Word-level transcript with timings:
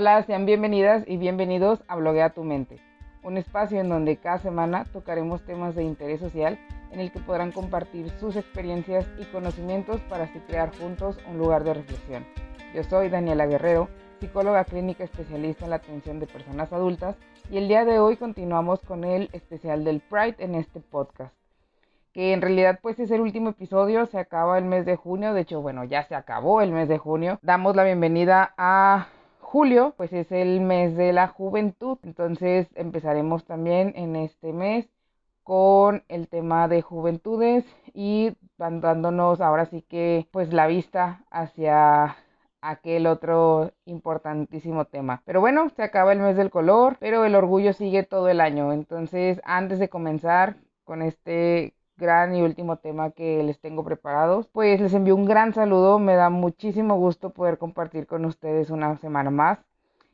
Hola, 0.00 0.22
sean 0.22 0.46
bienvenidas 0.46 1.04
y 1.06 1.18
bienvenidos 1.18 1.84
a 1.86 1.94
Bloguea 1.94 2.30
tu 2.30 2.42
mente, 2.42 2.78
un 3.22 3.36
espacio 3.36 3.78
en 3.78 3.90
donde 3.90 4.16
cada 4.16 4.38
semana 4.38 4.86
tocaremos 4.94 5.44
temas 5.44 5.74
de 5.74 5.84
interés 5.84 6.20
social 6.20 6.58
en 6.90 7.00
el 7.00 7.12
que 7.12 7.20
podrán 7.20 7.52
compartir 7.52 8.08
sus 8.18 8.34
experiencias 8.34 9.06
y 9.18 9.26
conocimientos 9.26 10.00
para 10.08 10.24
así 10.24 10.38
crear 10.48 10.74
juntos 10.78 11.18
un 11.28 11.36
lugar 11.36 11.64
de 11.64 11.74
reflexión. 11.74 12.24
Yo 12.74 12.82
soy 12.82 13.10
Daniela 13.10 13.44
Guerrero, 13.44 13.90
psicóloga 14.20 14.64
clínica 14.64 15.04
especialista 15.04 15.64
en 15.64 15.70
la 15.70 15.76
atención 15.76 16.18
de 16.18 16.26
personas 16.26 16.72
adultas 16.72 17.16
y 17.50 17.58
el 17.58 17.68
día 17.68 17.84
de 17.84 17.98
hoy 17.98 18.16
continuamos 18.16 18.80
con 18.80 19.04
el 19.04 19.28
especial 19.34 19.84
del 19.84 20.00
Pride 20.00 20.36
en 20.38 20.54
este 20.54 20.80
podcast 20.80 21.34
que 22.14 22.32
en 22.32 22.40
realidad 22.40 22.78
pues 22.80 22.98
es 22.98 23.10
el 23.10 23.20
último 23.20 23.50
episodio, 23.50 24.06
se 24.06 24.18
acaba 24.18 24.56
el 24.56 24.64
mes 24.64 24.86
de 24.86 24.96
junio, 24.96 25.34
de 25.34 25.42
hecho 25.42 25.60
bueno, 25.60 25.84
ya 25.84 26.04
se 26.04 26.14
acabó 26.14 26.62
el 26.62 26.72
mes 26.72 26.88
de 26.88 26.96
junio. 26.98 27.38
Damos 27.42 27.76
la 27.76 27.84
bienvenida 27.84 28.54
a 28.56 29.06
julio, 29.40 29.94
pues 29.96 30.12
es 30.12 30.30
el 30.32 30.60
mes 30.60 30.96
de 30.96 31.12
la 31.12 31.28
juventud. 31.28 31.98
Entonces 32.02 32.68
empezaremos 32.74 33.44
también 33.44 33.92
en 33.96 34.16
este 34.16 34.52
mes 34.52 34.88
con 35.42 36.04
el 36.08 36.28
tema 36.28 36.68
de 36.68 36.82
juventudes 36.82 37.64
y 37.92 38.36
dándonos 38.58 39.40
ahora 39.40 39.66
sí 39.66 39.82
que 39.82 40.28
pues 40.30 40.52
la 40.52 40.66
vista 40.66 41.24
hacia 41.30 42.16
aquel 42.60 43.06
otro 43.06 43.72
importantísimo 43.86 44.84
tema. 44.84 45.22
Pero 45.24 45.40
bueno, 45.40 45.70
se 45.70 45.82
acaba 45.82 46.12
el 46.12 46.20
mes 46.20 46.36
del 46.36 46.50
color, 46.50 46.96
pero 47.00 47.24
el 47.24 47.34
orgullo 47.34 47.72
sigue 47.72 48.02
todo 48.04 48.28
el 48.28 48.40
año. 48.40 48.72
Entonces, 48.72 49.40
antes 49.44 49.78
de 49.78 49.88
comenzar 49.88 50.56
con 50.84 51.02
este 51.02 51.74
gran 52.00 52.34
y 52.34 52.42
último 52.42 52.78
tema 52.78 53.10
que 53.12 53.42
les 53.44 53.60
tengo 53.60 53.84
preparados. 53.84 54.48
Pues 54.48 54.80
les 54.80 54.94
envío 54.94 55.14
un 55.14 55.26
gran 55.26 55.54
saludo, 55.54 56.00
me 56.00 56.16
da 56.16 56.30
muchísimo 56.30 56.96
gusto 56.96 57.30
poder 57.30 57.58
compartir 57.58 58.08
con 58.08 58.24
ustedes 58.24 58.70
una 58.70 58.96
semana 58.96 59.30
más. 59.30 59.60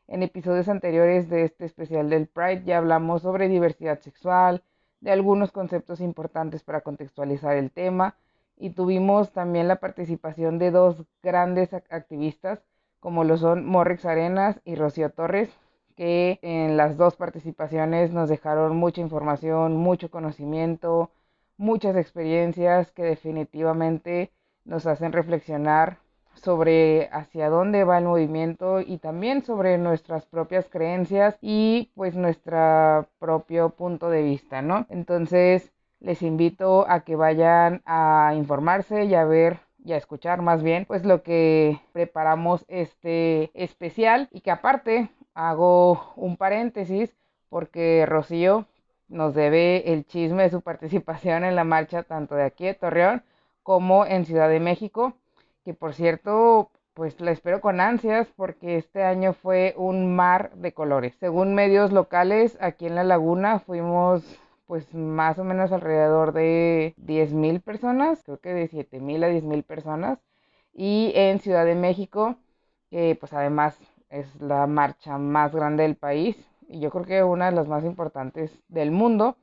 En 0.09 0.23
episodios 0.23 0.69
anteriores 0.69 1.31
de 1.31 1.45
este 1.45 1.65
especial 1.65 2.11
del 2.11 2.27
Pride 2.27 2.65
ya 2.65 2.79
hablamos 2.79 3.23
sobre 3.23 3.49
diversidad 3.49 4.01
sexual, 4.01 4.63
de 5.01 5.13
algunos 5.13 5.53
conceptos 5.53 6.01
importantes 6.01 6.63
para 6.63 6.83
contextualizar 6.83 7.57
el 7.57 7.71
tema 7.71 8.17
y 8.59 8.71
tuvimos 8.71 9.33
también 9.33 9.69
la 9.69 9.77
participación 9.77 10.59
de 10.59 10.71
dos 10.71 11.05
grandes 11.23 11.73
activistas 11.73 12.61
como 13.07 13.23
lo 13.23 13.37
son 13.37 13.67
Morrix 13.67 14.05
Arenas 14.05 14.61
y 14.65 14.75
Rocío 14.75 15.11
Torres, 15.11 15.49
que 15.97 16.41
en 16.43 16.77
las 16.77 16.97
dos 16.97 17.15
participaciones 17.15 18.13
nos 18.13 18.29
dejaron 18.29 18.77
mucha 18.77 19.01
información, 19.01 19.77
mucho 19.77 20.11
conocimiento, 20.11 21.11
muchas 21.59 21.97
experiencias 21.97 22.91
que 22.93 23.03
definitivamente 23.03 24.33
nos 24.65 24.87
hacen 24.87 25.13
reflexionar 25.13 25.99
sobre 26.35 27.09
hacia 27.13 27.49
dónde 27.49 27.85
va 27.85 27.99
el 27.99 28.05
movimiento 28.05 28.81
y 28.81 28.99
también 28.99 29.43
sobre 29.43 29.79
nuestras 29.79 30.27
propias 30.27 30.69
creencias 30.69 31.39
y 31.41 31.91
pues 31.95 32.15
nuestro 32.15 33.09
propio 33.19 33.71
punto 33.71 34.11
de 34.11 34.23
vista, 34.23 34.63
¿no? 34.63 34.87
Entonces 34.91 35.73
les 36.01 36.23
invito 36.23 36.89
a 36.89 37.01
que 37.01 37.17
vayan 37.17 37.83
a 37.87 38.35
informarse 38.37 39.05
y 39.05 39.15
a 39.15 39.25
ver 39.25 39.61
y 39.85 39.93
a 39.93 39.97
escuchar 39.97 40.43
más 40.43 40.63
bien 40.63 40.85
pues 40.85 41.05
lo 41.05 41.23
que 41.23 41.81
preparamos 41.93 42.65
este 42.69 43.51
especial 43.55 44.29
y 44.33 44.41
que 44.41 44.51
aparte 44.51 45.11
hago 45.35 46.13
un 46.17 46.37
paréntesis 46.37 47.15
porque 47.49 48.05
Rocío 48.07 48.67
nos 49.09 49.35
debe 49.35 49.93
el 49.93 50.07
chisme 50.07 50.45
de 50.45 50.51
su 50.51 50.61
participación 50.61 51.45
en 51.45 51.57
la 51.57 51.65
marcha 51.65 52.03
tanto 52.03 52.35
de 52.35 52.45
aquí 52.45 52.67
de 52.67 52.75
Torreón 52.75 53.23
como 53.63 54.07
en 54.07 54.25
Ciudad 54.25 54.49
de 54.49 54.61
México, 54.61 55.15
que 55.65 55.75
por 55.75 55.95
cierto, 55.95 56.71
pues 56.95 57.21
la 57.21 57.31
espero 57.33 57.61
con 57.61 57.81
ansias 57.81 58.29
porque 58.37 58.77
este 58.77 59.03
año 59.03 59.33
fue 59.33 59.75
un 59.77 60.15
mar 60.15 60.53
de 60.55 60.73
colores. 60.73 61.15
Según 61.21 61.55
medios 61.55 61.93
locales, 61.93 62.57
aquí 62.61 62.87
en 62.87 62.95
la 62.95 63.05
laguna 63.05 63.59
fuimos 63.59 64.23
pues 64.67 64.93
más 64.95 65.39
o 65.39 65.45
menos 65.45 65.73
alrededor 65.73 66.33
de 66.33 66.95
10 66.97 67.33
mil 67.35 67.61
personas, 67.61 68.23
creo 68.25 68.39
que 68.39 68.53
de 68.53 68.69
7 68.69 69.01
mil 69.01 69.23
a 69.25 69.29
10 69.29 69.45
mil 69.45 69.63
personas. 69.63 70.19
Y 70.73 71.13
en 71.15 71.41
Ciudad 71.41 71.65
de 71.65 71.75
México, 71.75 72.37
que 72.91 73.17
pues 73.19 73.33
además 73.33 73.79
es 74.11 74.41
la 74.41 74.67
marcha 74.67 75.19
más 75.19 75.55
grande 75.55 75.85
del 75.85 75.97
país, 75.97 76.37
y 76.69 76.81
yo 76.81 76.91
creo 76.91 77.05
que 77.05 77.23
una 77.23 77.47
de 77.47 77.57
las 77.57 77.69
más 77.69 77.85
importantes 77.85 78.59
del 78.69 78.91
mundo, 78.91 79.37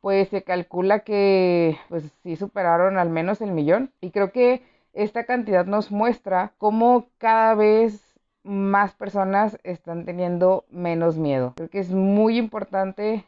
pues 0.00 0.28
se 0.28 0.42
calcula 0.42 1.00
que 1.00 1.78
pues 1.88 2.04
sí 2.22 2.36
superaron 2.36 2.98
al 2.98 3.10
menos 3.10 3.40
el 3.40 3.52
millón 3.52 3.92
y 4.00 4.10
creo 4.10 4.32
que 4.32 4.62
esta 4.92 5.24
cantidad 5.24 5.64
nos 5.64 5.90
muestra 5.90 6.54
cómo 6.58 7.06
cada 7.18 7.54
vez 7.54 8.02
más 8.42 8.94
personas 8.94 9.58
están 9.62 10.04
teniendo 10.04 10.64
menos 10.68 11.16
miedo. 11.16 11.54
Creo 11.56 11.70
que 11.70 11.78
es 11.78 11.90
muy 11.90 12.36
importante 12.36 13.24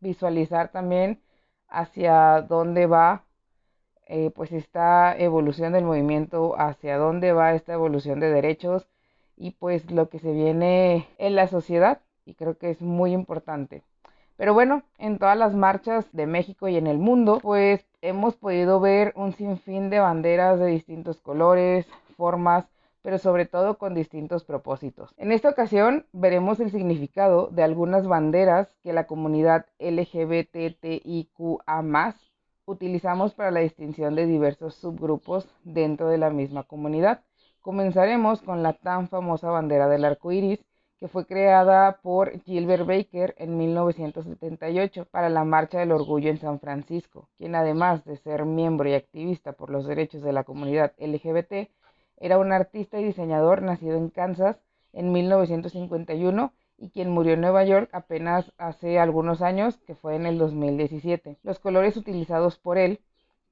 visualizar 0.00 0.68
también 0.70 1.20
hacia 1.68 2.42
dónde 2.42 2.86
va 2.86 3.24
eh, 4.06 4.30
pues 4.34 4.52
esta 4.52 5.16
evolución 5.16 5.72
del 5.72 5.84
movimiento, 5.84 6.54
hacia 6.58 6.98
dónde 6.98 7.32
va 7.32 7.54
esta 7.54 7.72
evolución 7.72 8.20
de 8.20 8.30
derechos 8.30 8.88
y 9.36 9.52
pues 9.52 9.90
lo 9.90 10.08
que 10.08 10.18
se 10.18 10.32
viene 10.32 11.08
en 11.18 11.36
la 11.36 11.46
sociedad 11.46 12.00
y 12.24 12.34
creo 12.34 12.58
que 12.58 12.70
es 12.70 12.80
muy 12.80 13.12
importante. 13.12 13.82
Pero 14.36 14.54
bueno, 14.54 14.82
en 14.98 15.18
todas 15.18 15.36
las 15.36 15.54
marchas 15.54 16.06
de 16.12 16.26
México 16.26 16.66
y 16.68 16.76
en 16.76 16.86
el 16.86 16.98
mundo, 16.98 17.40
pues 17.42 17.84
hemos 18.00 18.36
podido 18.36 18.80
ver 18.80 19.12
un 19.16 19.32
sinfín 19.32 19.90
de 19.90 20.00
banderas 20.00 20.58
de 20.58 20.66
distintos 20.66 21.20
colores, 21.20 21.86
formas, 22.16 22.66
pero 23.02 23.18
sobre 23.18 23.46
todo 23.46 23.78
con 23.78 23.94
distintos 23.94 24.44
propósitos. 24.44 25.14
En 25.16 25.32
esta 25.32 25.50
ocasión 25.50 26.06
veremos 26.12 26.60
el 26.60 26.70
significado 26.70 27.48
de 27.48 27.62
algunas 27.62 28.06
banderas 28.06 28.74
que 28.82 28.92
la 28.92 29.06
comunidad 29.06 29.66
LGBTIQA 29.78 31.60
utilizamos 32.66 33.34
para 33.34 33.50
la 33.50 33.60
distinción 33.60 34.14
de 34.14 34.26
diversos 34.26 34.74
subgrupos 34.74 35.48
dentro 35.64 36.08
de 36.08 36.18
la 36.18 36.30
misma 36.30 36.62
comunidad. 36.62 37.22
Comenzaremos 37.60 38.40
con 38.42 38.62
la 38.62 38.72
tan 38.74 39.08
famosa 39.08 39.50
bandera 39.50 39.88
del 39.88 40.04
arco 40.04 40.32
iris, 40.32 40.64
que 41.00 41.08
fue 41.08 41.26
creada 41.26 41.98
por 42.02 42.38
Gilbert 42.42 42.86
Baker 42.86 43.34
en 43.38 43.56
1978 43.56 45.06
para 45.10 45.30
la 45.30 45.44
Marcha 45.44 45.78
del 45.78 45.92
Orgullo 45.92 46.28
en 46.28 46.38
San 46.38 46.60
Francisco, 46.60 47.26
quien 47.38 47.54
además 47.54 48.04
de 48.04 48.18
ser 48.18 48.44
miembro 48.44 48.86
y 48.86 48.92
activista 48.92 49.52
por 49.52 49.70
los 49.70 49.86
derechos 49.86 50.22
de 50.22 50.34
la 50.34 50.44
comunidad 50.44 50.92
LGBT, 50.98 51.70
era 52.18 52.36
un 52.36 52.52
artista 52.52 53.00
y 53.00 53.04
diseñador 53.04 53.62
nacido 53.62 53.96
en 53.96 54.10
Kansas 54.10 54.58
en 54.92 55.10
1951 55.10 56.52
y 56.76 56.90
quien 56.90 57.08
murió 57.08 57.32
en 57.32 57.40
Nueva 57.40 57.64
York 57.64 57.88
apenas 57.92 58.52
hace 58.58 58.98
algunos 58.98 59.40
años, 59.40 59.78
que 59.86 59.94
fue 59.94 60.16
en 60.16 60.26
el 60.26 60.36
2017. 60.36 61.38
Los 61.42 61.58
colores 61.60 61.96
utilizados 61.96 62.58
por 62.58 62.76
él 62.76 63.00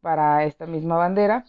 para 0.02 0.44
esta 0.44 0.66
misma 0.66 0.96
bandera 0.96 1.46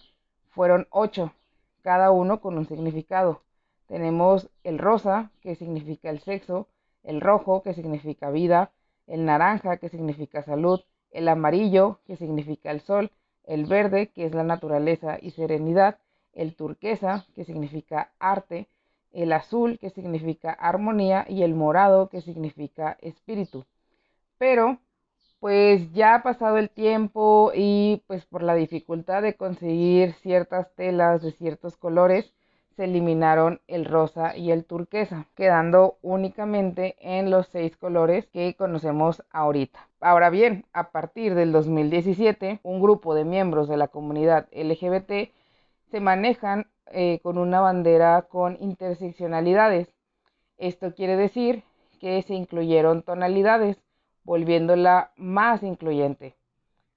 fueron 0.49 0.87
ocho, 0.91 1.33
cada 1.81 2.11
uno 2.11 2.39
con 2.39 2.57
un 2.57 2.67
significado. 2.67 3.41
Tenemos 3.89 4.51
el 4.63 4.77
rosa, 4.77 5.31
que 5.41 5.55
significa 5.55 6.11
el 6.11 6.19
sexo, 6.19 6.67
el 7.01 7.21
rojo, 7.21 7.63
que 7.63 7.73
significa 7.73 8.29
vida, 8.29 8.71
el 9.07 9.25
naranja, 9.25 9.77
que 9.77 9.89
significa 9.89 10.43
salud, 10.43 10.81
el 11.09 11.27
amarillo, 11.27 11.99
que 12.05 12.15
significa 12.15 12.69
el 12.69 12.81
sol, 12.81 13.11
el 13.45 13.65
verde, 13.65 14.11
que 14.11 14.25
es 14.25 14.35
la 14.35 14.43
naturaleza 14.43 15.17
y 15.19 15.31
serenidad, 15.31 15.97
el 16.33 16.55
turquesa, 16.55 17.25
que 17.33 17.45
significa 17.45 18.11
arte, 18.19 18.67
el 19.11 19.33
azul, 19.33 19.79
que 19.79 19.89
significa 19.89 20.51
armonía, 20.51 21.25
y 21.27 21.41
el 21.41 21.55
morado, 21.55 22.09
que 22.09 22.21
significa 22.21 22.95
espíritu. 23.01 23.65
Pero, 24.37 24.77
pues 25.39 25.91
ya 25.93 26.13
ha 26.13 26.21
pasado 26.21 26.57
el 26.59 26.69
tiempo 26.69 27.51
y 27.55 28.03
pues 28.05 28.23
por 28.27 28.43
la 28.43 28.53
dificultad 28.53 29.23
de 29.23 29.35
conseguir 29.35 30.13
ciertas 30.21 30.75
telas 30.75 31.23
de 31.23 31.31
ciertos 31.31 31.75
colores, 31.75 32.31
se 32.79 32.85
eliminaron 32.85 33.59
el 33.67 33.83
rosa 33.83 34.37
y 34.37 34.51
el 34.51 34.63
turquesa, 34.63 35.25
quedando 35.35 35.97
únicamente 36.01 36.95
en 37.01 37.29
los 37.29 37.47
seis 37.47 37.75
colores 37.75 38.25
que 38.27 38.55
conocemos 38.55 39.21
ahorita. 39.31 39.89
Ahora 39.99 40.29
bien, 40.29 40.63
a 40.71 40.91
partir 40.91 41.35
del 41.35 41.51
2017, 41.51 42.61
un 42.63 42.81
grupo 42.81 43.15
de 43.15 43.25
miembros 43.25 43.67
de 43.67 43.75
la 43.75 43.89
comunidad 43.89 44.47
LGBT 44.53 45.29
se 45.91 45.99
manejan 45.99 46.67
eh, 46.93 47.19
con 47.21 47.37
una 47.37 47.59
bandera 47.59 48.21
con 48.29 48.55
interseccionalidades. 48.61 49.93
Esto 50.57 50.95
quiere 50.95 51.17
decir 51.17 51.63
que 51.99 52.21
se 52.21 52.33
incluyeron 52.33 53.03
tonalidades, 53.03 53.75
volviéndola 54.23 55.11
más 55.17 55.63
incluyente, 55.63 56.37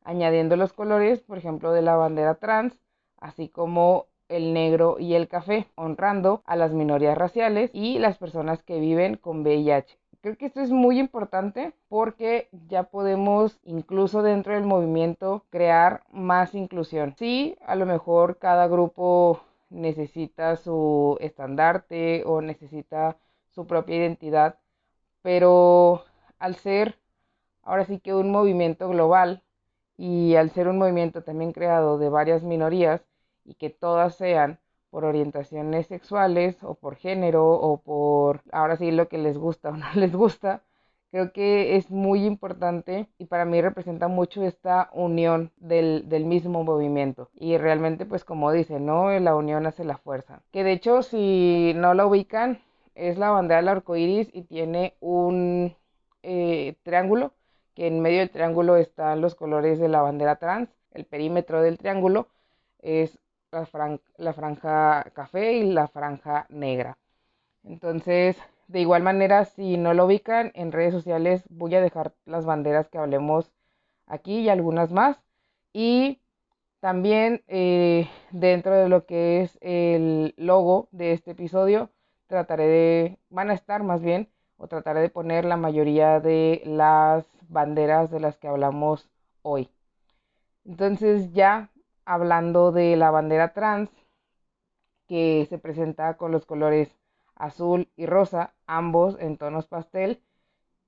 añadiendo 0.04 0.54
los 0.54 0.72
colores, 0.72 1.22
por 1.22 1.38
ejemplo, 1.38 1.72
de 1.72 1.82
la 1.82 1.96
bandera 1.96 2.36
trans, 2.36 2.78
así 3.18 3.48
como 3.48 4.11
el 4.36 4.54
negro 4.54 4.96
y 4.98 5.14
el 5.14 5.28
café, 5.28 5.66
honrando 5.74 6.42
a 6.46 6.56
las 6.56 6.72
minorías 6.72 7.16
raciales 7.16 7.70
y 7.72 7.98
las 7.98 8.18
personas 8.18 8.62
que 8.62 8.80
viven 8.80 9.16
con 9.16 9.42
VIH. 9.42 9.98
Creo 10.20 10.36
que 10.36 10.46
esto 10.46 10.60
es 10.60 10.70
muy 10.70 10.98
importante 11.00 11.72
porque 11.88 12.48
ya 12.68 12.84
podemos 12.84 13.60
incluso 13.64 14.22
dentro 14.22 14.54
del 14.54 14.64
movimiento 14.64 15.44
crear 15.50 16.04
más 16.12 16.54
inclusión. 16.54 17.14
Sí, 17.18 17.56
a 17.66 17.74
lo 17.74 17.86
mejor 17.86 18.38
cada 18.38 18.68
grupo 18.68 19.40
necesita 19.68 20.56
su 20.56 21.16
estandarte 21.20 22.22
o 22.24 22.40
necesita 22.40 23.16
su 23.50 23.66
propia 23.66 23.96
identidad, 23.96 24.58
pero 25.22 26.04
al 26.38 26.56
ser 26.56 26.98
ahora 27.62 27.84
sí 27.84 27.98
que 28.00 28.14
un 28.14 28.30
movimiento 28.30 28.88
global 28.88 29.42
y 29.96 30.36
al 30.36 30.50
ser 30.50 30.68
un 30.68 30.78
movimiento 30.78 31.22
también 31.22 31.52
creado 31.52 31.98
de 31.98 32.08
varias 32.08 32.42
minorías 32.42 33.02
y 33.44 33.54
que 33.54 33.70
todas 33.70 34.16
sean 34.16 34.58
por 34.90 35.04
orientaciones 35.04 35.86
sexuales 35.86 36.62
o 36.62 36.74
por 36.74 36.96
género 36.96 37.50
o 37.50 37.78
por 37.78 38.42
ahora 38.52 38.76
sí 38.76 38.90
lo 38.90 39.08
que 39.08 39.18
les 39.18 39.38
gusta 39.38 39.70
o 39.70 39.76
no 39.76 39.86
les 39.94 40.14
gusta, 40.14 40.62
creo 41.10 41.32
que 41.32 41.76
es 41.76 41.90
muy 41.90 42.24
importante 42.24 43.08
y 43.18 43.26
para 43.26 43.44
mí 43.44 43.60
representa 43.60 44.08
mucho 44.08 44.42
esta 44.42 44.90
unión 44.92 45.52
del, 45.56 46.08
del, 46.08 46.24
mismo 46.24 46.64
movimiento. 46.64 47.30
Y 47.34 47.58
realmente, 47.58 48.06
pues 48.06 48.24
como 48.24 48.52
dicen, 48.52 48.86
¿no? 48.86 49.10
La 49.20 49.36
unión 49.36 49.66
hace 49.66 49.84
la 49.84 49.98
fuerza. 49.98 50.42
Que 50.52 50.64
de 50.64 50.72
hecho, 50.72 51.02
si 51.02 51.72
no 51.76 51.94
la 51.94 52.06
ubican, 52.06 52.60
es 52.94 53.18
la 53.18 53.30
bandera 53.30 53.60
del 53.60 53.68
arco 53.68 53.96
iris 53.96 54.30
y 54.32 54.42
tiene 54.42 54.94
un 55.00 55.76
eh, 56.22 56.76
triángulo, 56.82 57.32
que 57.74 57.86
en 57.86 58.00
medio 58.00 58.20
del 58.20 58.30
triángulo 58.30 58.76
están 58.76 59.20
los 59.20 59.34
colores 59.34 59.78
de 59.78 59.88
la 59.88 60.02
bandera 60.02 60.36
trans. 60.36 60.70
El 60.92 61.04
perímetro 61.06 61.62
del 61.62 61.78
triángulo 61.78 62.28
es 62.80 63.18
la, 63.52 64.32
franja 64.32 65.04
café 65.14 65.52
y 65.54 65.72
la 65.72 65.88
franja 65.88 66.46
negra. 66.48 66.98
Entonces, 67.64 68.36
de 68.68 68.80
igual 68.80 69.02
manera, 69.02 69.44
si 69.44 69.76
no 69.76 69.94
lo 69.94 70.06
ubican 70.06 70.52
en 70.54 70.72
redes 70.72 70.94
sociales, 70.94 71.44
voy 71.50 71.74
a 71.74 71.80
dejar 71.82 72.14
las 72.24 72.46
banderas 72.46 72.88
que 72.88 72.98
hablemos 72.98 73.52
aquí 74.06 74.40
y 74.40 74.48
algunas 74.48 74.92
más. 74.92 75.22
Y 75.72 76.20
también 76.80 77.42
eh, 77.48 78.08
dentro 78.30 78.74
de 78.74 78.88
lo 78.88 79.06
que 79.06 79.42
es 79.42 79.58
el 79.60 80.34
logo 80.36 80.88
de 80.92 81.12
este 81.12 81.32
episodio, 81.32 81.90
trataré 82.26 82.66
de, 82.66 83.18
van 83.30 83.50
a 83.50 83.54
estar 83.54 83.82
más 83.82 84.02
bien, 84.02 84.28
o 84.56 84.68
trataré 84.68 85.00
de 85.00 85.10
poner 85.10 85.44
la 85.44 85.56
mayoría 85.56 86.20
de 86.20 86.62
las 86.64 87.26
banderas 87.48 88.10
de 88.10 88.20
las 88.20 88.38
que 88.38 88.48
hablamos 88.48 89.08
hoy. 89.42 89.68
Entonces 90.64 91.32
ya 91.32 91.71
hablando 92.04 92.72
de 92.72 92.96
la 92.96 93.10
bandera 93.10 93.52
trans, 93.52 93.90
que 95.08 95.46
se 95.48 95.58
presenta 95.58 96.16
con 96.16 96.32
los 96.32 96.46
colores 96.46 96.96
azul 97.34 97.88
y 97.96 98.06
rosa, 98.06 98.54
ambos 98.66 99.16
en 99.20 99.36
tonos 99.36 99.66
pastel, 99.66 100.22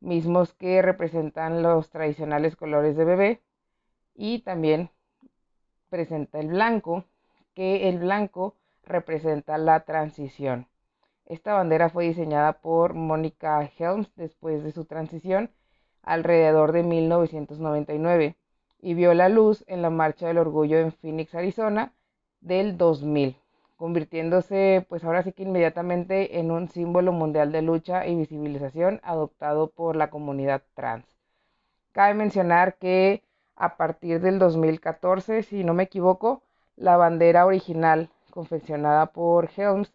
mismos 0.01 0.55
que 0.55 0.83
representan 0.83 1.63
los 1.63 1.91
tradicionales 1.91 2.57
colores 2.57 2.97
de 2.97 3.05
bebé, 3.05 3.43
y 4.15 4.41
también 4.41 4.91
presenta 5.89 6.39
el 6.41 6.49
blanco, 6.49 7.05
que 7.55 7.89
el 7.89 7.99
blanco 7.99 8.57
representa 8.85 9.59
la 9.59 9.81
transición. 9.81 10.69
Esta 11.27 11.55
bandera 11.55 11.89
fue 11.89 12.05
diseñada 12.05 12.61
por 12.61 12.95
Mónica 12.95 13.71
Helms 13.79 14.15
después 14.15 14.63
de 14.63 14.73
su 14.73 14.85
transición 14.85 15.51
alrededor 16.03 16.73
de 16.73 16.83
1999 16.83 18.37
y 18.85 18.93
vio 18.93 19.15
la 19.15 19.31
luz 19.31 19.65
en 19.67 19.81
la 19.81 19.89
Marcha 19.89 20.27
del 20.27 20.37
Orgullo 20.37 20.79
en 20.79 20.93
Phoenix, 20.93 21.35
Arizona, 21.35 21.95
del 22.43 22.77
2000, 22.77 23.35
convirtiéndose 23.77 24.85
pues 24.91 25.03
ahora 25.05 25.23
sí 25.23 25.33
que 25.33 25.45
inmediatamente 25.45 26.39
en 26.39 26.51
un 26.51 26.69
símbolo 26.69 27.11
mundial 27.11 27.51
de 27.51 27.63
lucha 27.63 28.07
y 28.07 28.15
visibilización 28.15 29.01
adoptado 29.03 29.69
por 29.69 29.97
la 29.97 30.11
comunidad 30.11 30.63
trans. 30.75 31.07
Cabe 31.93 32.13
mencionar 32.13 32.75
que 32.75 33.23
a 33.57 33.79
partir 33.79 34.21
del 34.21 34.39
2014, 34.39 35.43
si 35.45 35.65
no 35.65 35.73
me 35.73 35.85
equivoco, 35.85 36.43
la 36.77 36.99
bandera 36.99 37.47
original 37.47 38.11
confeccionada 38.31 39.07
por 39.07 39.49
Helms 39.57 39.95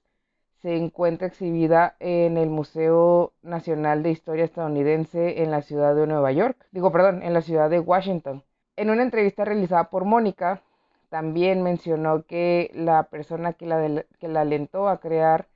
se 0.64 0.76
encuentra 0.76 1.28
exhibida 1.28 1.96
en 2.00 2.38
el 2.38 2.50
Museo 2.50 3.34
Nacional 3.44 4.02
de 4.02 4.10
Historia 4.10 4.46
Estadounidense 4.46 5.44
en 5.44 5.52
la 5.52 5.62
ciudad 5.62 5.94
de 5.94 6.08
Nueva 6.08 6.32
York, 6.32 6.58
digo, 6.72 6.92
perdón, 6.92 7.22
en 7.22 7.34
la 7.36 7.42
ciudad 7.42 7.70
de 7.70 7.80
Washington. 7.80 8.44
En 8.80 8.90
una 8.90 9.04
entrevista 9.04 9.44
realizada 9.44 9.90
por 9.90 10.06
Mónica, 10.06 10.62
también 11.10 11.64
mencionó 11.64 12.24
que 12.24 12.72
la 12.74 13.04
persona 13.10 13.52
que 13.52 13.66
la, 13.66 14.06
que 14.22 14.30
la 14.30 14.40
alentó 14.40 14.88
a 14.88 15.02
crear 15.02 15.50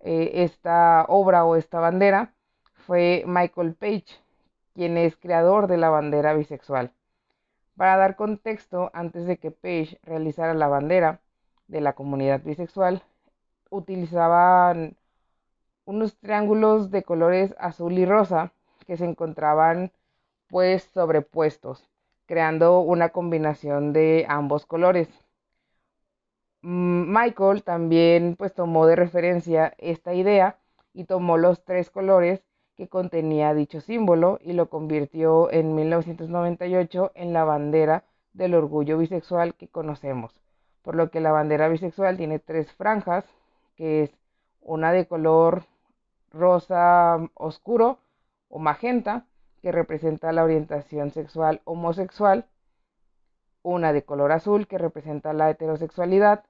eh, 0.00 0.42
esta 0.42 1.04
obra 1.06 1.44
o 1.44 1.54
esta 1.54 1.78
bandera 1.78 2.34
fue 2.74 3.22
Michael 3.28 3.76
Page, 3.76 4.06
quien 4.74 4.96
es 4.96 5.14
creador 5.14 5.68
de 5.68 5.76
la 5.76 5.88
bandera 5.90 6.34
bisexual. 6.34 6.90
Para 7.76 7.96
dar 7.96 8.16
contexto, 8.16 8.90
antes 8.92 9.26
de 9.26 9.36
que 9.36 9.52
Page 9.52 10.00
realizara 10.02 10.52
la 10.52 10.66
bandera 10.66 11.20
de 11.68 11.80
la 11.80 11.92
comunidad 11.92 12.42
bisexual, 12.42 13.04
utilizaban 13.70 14.96
unos 15.84 16.16
triángulos 16.18 16.90
de 16.90 17.04
colores 17.04 17.54
azul 17.60 17.96
y 17.98 18.04
rosa 18.04 18.50
que 18.84 18.96
se 18.96 19.04
encontraban 19.04 19.92
pues 20.48 20.82
sobrepuestos 20.92 21.88
creando 22.28 22.80
una 22.80 23.08
combinación 23.08 23.92
de 23.92 24.26
ambos 24.28 24.66
colores. 24.66 25.08
Mm, 26.62 27.12
Michael 27.12 27.62
también 27.64 28.36
pues 28.36 28.54
tomó 28.54 28.86
de 28.86 28.96
referencia 28.96 29.74
esta 29.78 30.14
idea 30.14 30.58
y 30.92 31.04
tomó 31.04 31.38
los 31.38 31.64
tres 31.64 31.90
colores 31.90 32.42
que 32.76 32.88
contenía 32.88 33.54
dicho 33.54 33.80
símbolo 33.80 34.38
y 34.42 34.52
lo 34.52 34.68
convirtió 34.68 35.50
en 35.50 35.74
1998 35.74 37.12
en 37.14 37.32
la 37.32 37.44
bandera 37.44 38.04
del 38.34 38.54
orgullo 38.54 38.98
bisexual 38.98 39.54
que 39.54 39.68
conocemos. 39.68 40.32
Por 40.82 40.94
lo 40.94 41.10
que 41.10 41.20
la 41.20 41.32
bandera 41.32 41.68
bisexual 41.68 42.16
tiene 42.16 42.38
tres 42.38 42.70
franjas, 42.72 43.24
que 43.76 44.04
es 44.04 44.10
una 44.60 44.92
de 44.92 45.06
color 45.06 45.64
rosa 46.32 47.18
oscuro 47.34 47.98
o 48.48 48.58
magenta, 48.58 49.26
que 49.68 49.72
representa 49.72 50.32
la 50.32 50.44
orientación 50.44 51.10
sexual 51.10 51.60
homosexual, 51.64 52.46
una 53.62 53.92
de 53.92 54.02
color 54.02 54.32
azul 54.32 54.66
que 54.66 54.78
representa 54.78 55.34
la 55.34 55.50
heterosexualidad 55.50 56.42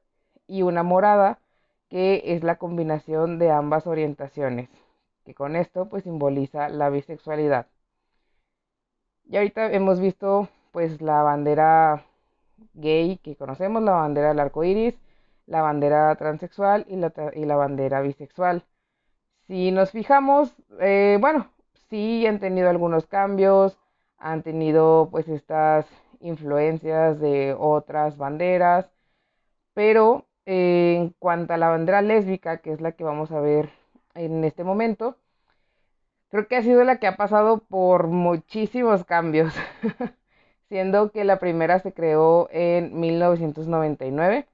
y 0.46 0.62
una 0.62 0.84
morada 0.84 1.40
que 1.88 2.22
es 2.26 2.44
la 2.44 2.58
combinación 2.58 3.40
de 3.40 3.50
ambas 3.50 3.88
orientaciones, 3.88 4.70
que 5.24 5.34
con 5.34 5.56
esto 5.56 5.88
pues 5.88 6.04
simboliza 6.04 6.68
la 6.68 6.90
bisexualidad. 6.90 7.66
Y 9.24 9.36
ahorita 9.36 9.72
hemos 9.72 9.98
visto 9.98 10.48
pues 10.70 11.00
la 11.02 11.20
bandera 11.24 12.04
gay 12.74 13.16
que 13.16 13.34
conocemos, 13.34 13.82
la 13.82 13.94
bandera 13.94 14.28
del 14.28 14.38
arco 14.38 14.62
iris, 14.62 14.94
la 15.46 15.60
bandera 15.60 16.14
transexual 16.14 16.86
y 16.88 16.94
la, 16.94 17.12
y 17.34 17.46
la 17.46 17.56
bandera 17.56 18.00
bisexual. 18.00 18.64
Si 19.48 19.72
nos 19.72 19.90
fijamos, 19.90 20.54
eh, 20.78 21.18
bueno, 21.20 21.50
sí 21.90 22.26
han 22.26 22.40
tenido 22.40 22.68
algunos 22.70 23.06
cambios, 23.06 23.78
han 24.18 24.42
tenido 24.42 25.08
pues 25.10 25.28
estas 25.28 25.86
influencias 26.20 27.20
de 27.20 27.54
otras 27.58 28.16
banderas, 28.18 28.90
pero 29.74 30.26
eh, 30.46 30.96
en 30.98 31.10
cuanto 31.18 31.54
a 31.54 31.58
la 31.58 31.68
bandera 31.68 32.02
lésbica, 32.02 32.58
que 32.58 32.72
es 32.72 32.80
la 32.80 32.92
que 32.92 33.04
vamos 33.04 33.30
a 33.32 33.40
ver 33.40 33.70
en 34.14 34.44
este 34.44 34.64
momento, 34.64 35.16
creo 36.30 36.48
que 36.48 36.56
ha 36.56 36.62
sido 36.62 36.84
la 36.84 36.98
que 36.98 37.06
ha 37.06 37.16
pasado 37.16 37.58
por 37.58 38.08
muchísimos 38.08 39.04
cambios, 39.04 39.54
siendo 40.68 41.12
que 41.12 41.24
la 41.24 41.38
primera 41.38 41.78
se 41.80 41.92
creó 41.92 42.48
en 42.50 42.98
1999 42.98 44.46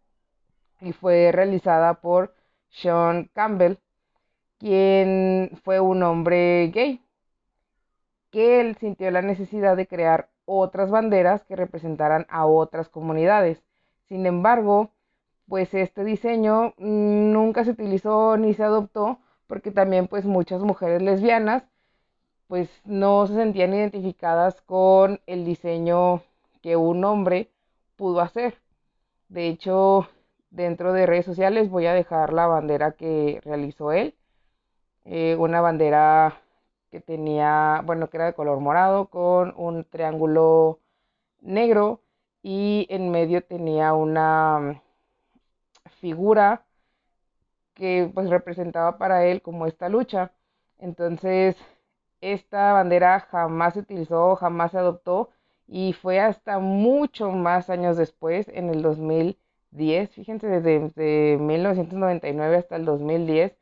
y 0.81 0.93
fue 0.93 1.33
realizada 1.33 1.95
por 1.95 2.35
Sean 2.71 3.31
Campbell, 3.35 3.77
quien 4.59 5.59
fue 5.65 5.81
un 5.81 6.03
hombre 6.03 6.71
gay 6.75 7.04
que 8.35 8.61
él 8.61 8.77
sintió 8.81 9.13
la 9.13 9.23
necesidad 9.23 9.77
de 9.77 9.87
crear 9.87 10.29
otras 10.45 10.91
banderas 10.91 11.45
que 11.45 11.55
representaran 11.55 12.27
a 12.29 12.47
otras 12.47 12.89
comunidades. 12.89 13.63
Sin 14.09 14.27
embargo, 14.27 14.91
pues 15.49 15.73
este 15.73 16.03
diseño 16.03 16.75
nunca 16.77 17.63
se 17.65 17.71
utilizó 17.71 18.37
ni 18.37 18.53
se 18.53 18.65
adoptó 18.65 19.21
porque 19.47 19.71
también 19.71 20.09
pues 20.09 20.25
muchas 20.25 20.63
mujeres 20.63 21.01
lesbianas 21.01 21.63
pues 22.49 22.69
no 22.85 23.25
se 23.29 23.35
sentían 23.35 23.73
identificadas 23.73 24.61
con 24.63 25.21
el 25.27 25.45
diseño 25.45 26.21
que 26.61 26.77
un 26.77 27.05
hombre 27.05 27.53
pudo 27.95 28.21
hacer. 28.21 28.59
De 29.29 29.47
hecho, 29.47 30.09
dentro 30.51 30.93
de 30.93 31.07
redes 31.07 31.25
sociales 31.25 31.71
voy 31.71 31.87
a 31.87 31.95
dejar 31.95 32.33
la 32.33 32.49
bandera 32.49 32.93
que 32.93 33.41
realizó 33.45 33.93
él, 33.93 34.17
eh, 35.05 35.37
una 35.39 35.61
bandera 35.61 36.44
que 36.95 37.01
tenía, 37.01 37.83
bueno, 37.85 38.09
que 38.09 38.19
era 38.19 38.27
de 38.27 38.35
color 38.35 38.61
morado 38.61 39.09
con 39.11 39.53
un 39.57 39.85
triángulo 39.85 40.79
negro 41.41 42.03
y 42.41 42.87
en 42.89 43.11
medio 43.11 43.43
tenía 43.45 43.95
una 43.95 44.81
figura 46.01 46.65
que 47.75 48.09
pues 48.15 48.31
representaba 48.31 48.97
para 48.97 49.25
él 49.27 49.43
como 49.43 49.67
esta 49.67 49.89
lucha. 49.89 50.33
Entonces, 50.79 51.57
esta 52.21 52.73
bandera 52.75 53.19
jamás 53.21 53.75
se 53.75 53.81
utilizó, 53.81 54.37
jamás 54.37 54.71
se 54.71 54.79
adoptó 54.79 55.31
y 55.67 55.95
fue 55.95 56.21
hasta 56.21 56.61
mucho 56.61 57.31
más 57.33 57.71
años 57.71 57.97
después, 57.97 58.49
en 58.51 58.71
el 58.71 58.83
2010, 58.83 60.11
fíjense, 60.11 60.47
desde, 60.47 60.79
desde 60.79 61.39
1999 61.39 62.57
hasta 62.57 62.77
el 62.77 62.85
2010, 62.85 63.57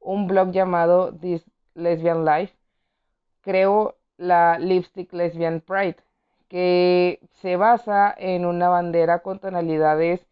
un 0.00 0.26
blog 0.26 0.52
llamado 0.52 1.14
This 1.14 1.44
Lesbian 1.74 2.24
Life, 2.24 2.57
creó 3.48 3.96
la 4.18 4.58
Lipstick 4.58 5.10
Lesbian 5.14 5.62
Pride, 5.62 5.96
que 6.48 7.18
se 7.40 7.56
basa 7.56 8.14
en 8.18 8.44
una 8.44 8.68
bandera 8.68 9.20
con 9.20 9.38
tonalidades 9.38 10.26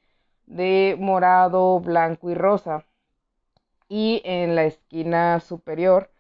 de 0.45 0.97
morado, 1.01 1.81
blanco 1.81 2.29
y 2.29 2.35
rosa. 2.35 2.85
Y 3.89 4.21
en 4.27 4.55
la 4.55 4.65
esquina 4.65 5.41
superior 5.41 6.11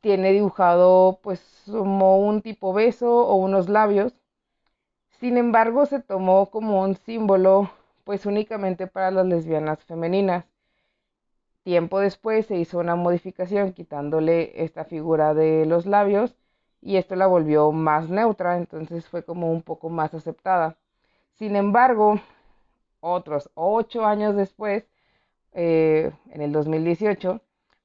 tiene 0.00 0.30
dibujado 0.30 1.18
pues 1.24 1.64
como 1.66 2.18
un 2.20 2.40
tipo 2.40 2.72
beso 2.72 3.26
o 3.26 3.34
unos 3.34 3.68
labios. 3.68 4.14
Sin 5.18 5.38
embargo, 5.38 5.86
se 5.86 6.00
tomó 6.00 6.52
como 6.52 6.82
un 6.82 6.94
símbolo 6.94 7.68
pues 8.04 8.26
únicamente 8.26 8.86
para 8.86 9.10
las 9.10 9.26
lesbianas 9.26 9.82
femeninas. 9.82 10.53
Tiempo 11.64 11.98
después 11.98 12.46
se 12.46 12.56
hizo 12.56 12.78
una 12.78 12.94
modificación 12.94 13.72
quitándole 13.72 14.52
esta 14.62 14.84
figura 14.84 15.32
de 15.32 15.64
los 15.64 15.86
labios 15.86 16.36
y 16.82 16.96
esto 16.96 17.16
la 17.16 17.26
volvió 17.26 17.72
más 17.72 18.10
neutra, 18.10 18.58
entonces 18.58 19.08
fue 19.08 19.24
como 19.24 19.50
un 19.50 19.62
poco 19.62 19.88
más 19.88 20.12
aceptada. 20.12 20.76
Sin 21.32 21.56
embargo, 21.56 22.20
otros 23.00 23.50
ocho 23.54 24.04
años 24.04 24.36
después, 24.36 24.86
eh, 25.52 26.12
en 26.30 26.42
el 26.42 26.52
2018, 26.52 27.40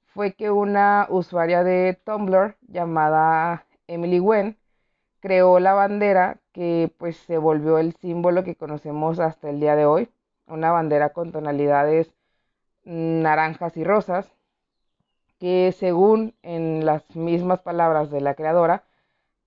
fue 0.08 0.34
que 0.34 0.52
una 0.52 1.08
usuaria 1.10 1.64
de 1.64 1.98
Tumblr 2.04 2.58
llamada 2.68 3.66
Emily 3.88 4.20
Wen 4.20 4.58
creó 5.22 5.60
la 5.60 5.74
bandera 5.74 6.40
que 6.52 6.92
pues 6.98 7.18
se 7.18 7.38
volvió 7.38 7.78
el 7.78 7.96
símbolo 7.96 8.44
que 8.44 8.56
conocemos 8.56 9.20
hasta 9.20 9.50
el 9.50 9.62
día 9.62 9.78
de 9.78 9.86
hoy, 9.86 10.10
una 10.48 10.72
bandera 10.72 11.14
con 11.14 11.32
tonalidades 11.32 12.14
naranjas 12.84 13.78
y 13.78 13.84
rosas, 13.84 14.32
que 15.40 15.72
según 15.72 16.36
en 16.44 16.86
las 16.86 17.16
mismas 17.16 17.62
palabras 17.62 18.12
de 18.12 18.22
la 18.22 18.36
creadora, 18.36 18.84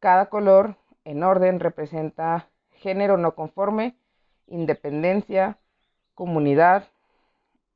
cada 0.00 0.26
color 0.26 0.76
en 1.04 1.22
orden 1.22 1.60
representa 1.60 2.48
género 2.70 3.18
no 3.18 3.34
conforme, 3.34 3.96
independencia, 4.46 5.58
comunidad, 6.14 6.88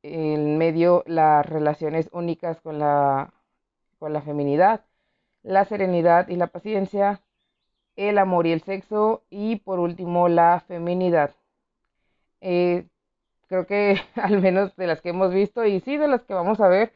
en 0.02 0.58
medio 0.58 1.02
las 1.06 1.44
relaciones 1.46 2.08
únicas 2.12 2.60
con 2.60 2.78
la, 2.78 3.32
con 3.98 4.12
la 4.12 4.22
feminidad, 4.22 4.84
la 5.42 5.64
serenidad 5.64 6.28
y 6.28 6.36
la 6.36 6.48
paciencia, 6.48 7.22
el 7.96 8.18
amor 8.18 8.46
y 8.46 8.52
el 8.52 8.62
sexo 8.62 9.24
y 9.30 9.56
por 9.56 9.80
último 9.80 10.28
la 10.28 10.60
feminidad. 10.60 11.34
Eh, 12.40 12.86
creo 13.46 13.66
que 13.66 13.96
al 14.16 14.40
menos 14.40 14.76
de 14.76 14.86
las 14.86 15.00
que 15.02 15.10
hemos 15.10 15.32
visto 15.34 15.64
y 15.64 15.80
sí 15.80 15.96
de 15.96 16.08
las 16.08 16.24
que 16.24 16.34
vamos 16.34 16.60
a 16.60 16.68
ver, 16.68 16.92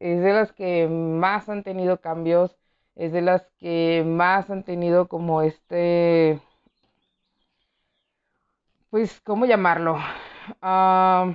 es 0.00 0.22
de 0.22 0.32
las 0.32 0.52
que 0.52 0.88
más 0.88 1.48
han 1.48 1.62
tenido 1.64 2.00
cambios, 2.00 2.58
es 2.96 3.12
de 3.12 3.22
las 3.22 3.48
que 3.58 4.04
más 4.06 4.50
han 4.50 4.64
tenido 4.64 5.08
como 5.08 5.42
este, 5.42 6.40
pues, 8.90 9.20
¿cómo 9.22 9.46
llamarlo? 9.46 9.96
Ah, 10.60 11.34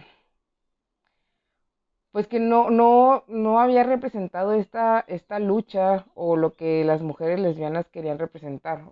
pues 2.11 2.27
que 2.27 2.39
no, 2.39 2.69
no, 2.69 3.23
no 3.27 3.59
había 3.59 3.83
representado 3.83 4.53
esta, 4.53 5.01
esta 5.07 5.39
lucha 5.39 6.05
o 6.15 6.35
lo 6.35 6.55
que 6.55 6.83
las 6.83 7.01
mujeres 7.01 7.39
lesbianas 7.39 7.87
querían 7.89 8.19
representar. 8.19 8.83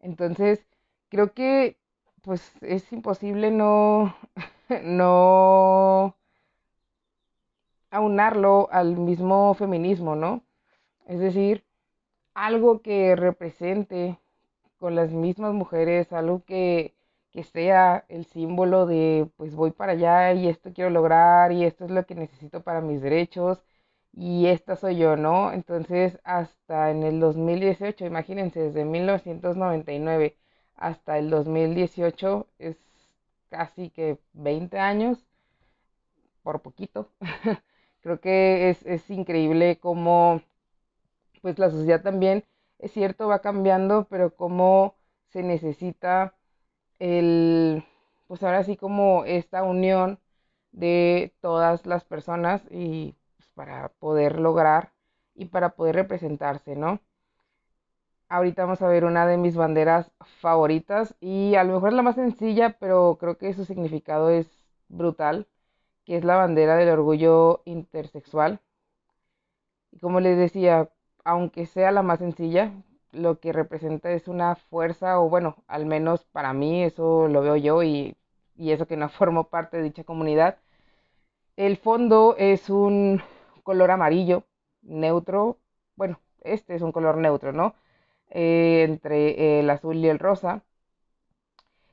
Entonces, 0.00 0.66
creo 1.10 1.34
que 1.34 1.78
pues 2.24 2.52
es 2.62 2.92
imposible 2.92 3.50
no, 3.50 4.16
no 4.82 6.16
aunarlo 7.90 8.68
al 8.72 8.96
mismo 8.96 9.54
feminismo, 9.54 10.16
¿no? 10.16 10.44
Es 11.06 11.20
decir, 11.20 11.64
algo 12.34 12.82
que 12.82 13.16
represente 13.16 14.18
con 14.78 14.94
las 14.96 15.12
mismas 15.12 15.54
mujeres, 15.54 16.12
algo 16.12 16.44
que, 16.44 16.94
que 17.32 17.44
sea 17.44 18.04
el 18.08 18.26
símbolo 18.26 18.86
de, 18.86 19.30
pues 19.36 19.54
voy 19.56 19.72
para 19.72 19.92
allá 19.92 20.32
y 20.34 20.48
esto 20.48 20.72
quiero 20.74 20.90
lograr 20.90 21.52
y 21.52 21.64
esto 21.64 21.84
es 21.86 21.90
lo 21.92 22.06
que 22.06 22.14
necesito 22.16 22.62
para 22.62 22.80
mis 22.82 23.02
derechos 23.02 23.62
y 24.12 24.46
esta 24.48 24.76
soy 24.76 24.96
yo, 24.98 25.16
¿no? 25.16 25.52
Entonces, 25.52 26.20
hasta 26.24 26.90
en 26.90 27.02
el 27.04 27.20
2018, 27.20 28.06
imagínense, 28.06 28.60
desde 28.60 28.84
1999 28.84 30.38
hasta 30.76 31.18
el 31.18 31.30
2018 31.30 32.46
es 32.58 32.76
casi 33.50 33.90
que 33.90 34.18
20 34.32 34.78
años, 34.78 35.18
por 36.42 36.62
poquito. 36.62 37.10
Creo 38.02 38.20
que 38.20 38.70
es, 38.70 38.84
es 38.86 39.08
increíble 39.10 39.78
cómo, 39.80 40.42
pues 41.42 41.58
la 41.58 41.70
sociedad 41.70 42.02
también, 42.02 42.44
es 42.78 42.92
cierto, 42.92 43.28
va 43.28 43.40
cambiando, 43.40 44.06
pero 44.10 44.34
cómo 44.34 44.96
se 45.28 45.42
necesita 45.42 46.34
el, 46.98 47.84
pues 48.28 48.42
ahora 48.42 48.64
sí 48.64 48.76
como 48.76 49.24
esta 49.26 49.64
unión 49.64 50.20
de 50.72 51.34
todas 51.40 51.86
las 51.86 52.04
personas 52.04 52.62
y 52.70 53.16
pues, 53.38 53.48
para 53.54 53.90
poder 53.90 54.40
lograr 54.40 54.92
y 55.34 55.46
para 55.46 55.70
poder 55.76 55.96
representarse, 55.96 56.76
¿no? 56.76 57.00
Ahorita 58.34 58.64
vamos 58.64 58.82
a 58.82 58.88
ver 58.88 59.04
una 59.06 59.26
de 59.26 59.38
mis 59.38 59.56
banderas 59.56 60.10
favoritas 60.40 61.14
y 61.20 61.54
a 61.54 61.64
lo 61.64 61.72
mejor 61.74 61.88
es 61.90 61.94
la 61.94 62.02
más 62.02 62.16
sencilla, 62.16 62.76
pero 62.78 63.16
creo 63.18 63.38
que 63.38 63.54
su 63.54 63.64
significado 63.64 64.28
es 64.30 64.46
brutal, 64.88 65.46
que 66.04 66.16
es 66.18 66.24
la 66.24 66.36
bandera 66.36 66.76
del 66.76 66.90
orgullo 66.90 67.62
intersexual. 67.66 68.60
Y 69.92 69.98
como 69.98 70.20
les 70.20 70.36
decía, 70.38 70.90
aunque 71.24 71.66
sea 71.66 71.90
la 71.92 72.02
más 72.02 72.18
sencilla, 72.18 72.72
lo 73.12 73.38
que 73.40 73.52
representa 73.52 74.10
es 74.12 74.28
una 74.28 74.56
fuerza, 74.56 75.20
o 75.20 75.28
bueno, 75.28 75.56
al 75.68 75.86
menos 75.86 76.24
para 76.24 76.52
mí 76.52 76.82
eso 76.84 77.28
lo 77.28 77.40
veo 77.42 77.56
yo 77.56 77.82
y, 77.82 78.16
y 78.56 78.72
eso 78.72 78.86
que 78.86 78.96
no 78.96 79.08
formo 79.08 79.48
parte 79.48 79.76
de 79.78 79.84
dicha 79.84 80.04
comunidad. 80.04 80.58
El 81.56 81.76
fondo 81.78 82.36
es 82.38 82.70
un 82.70 83.22
color 83.64 83.90
amarillo, 83.90 84.44
neutro, 84.82 85.58
bueno, 85.96 86.20
este 86.42 86.74
es 86.76 86.82
un 86.82 86.92
color 86.92 87.16
neutro, 87.18 87.52
¿no? 87.52 87.74
Eh, 88.30 88.84
entre 88.84 89.60
el 89.60 89.70
azul 89.70 89.96
y 89.96 90.08
el 90.08 90.18
rosa. 90.18 90.64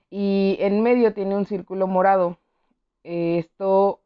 Y 0.09 0.57
en 0.59 0.81
medio 0.83 1.13
tiene 1.13 1.35
un 1.35 1.45
círculo 1.45 1.87
morado. 1.87 2.37
esto 3.03 4.01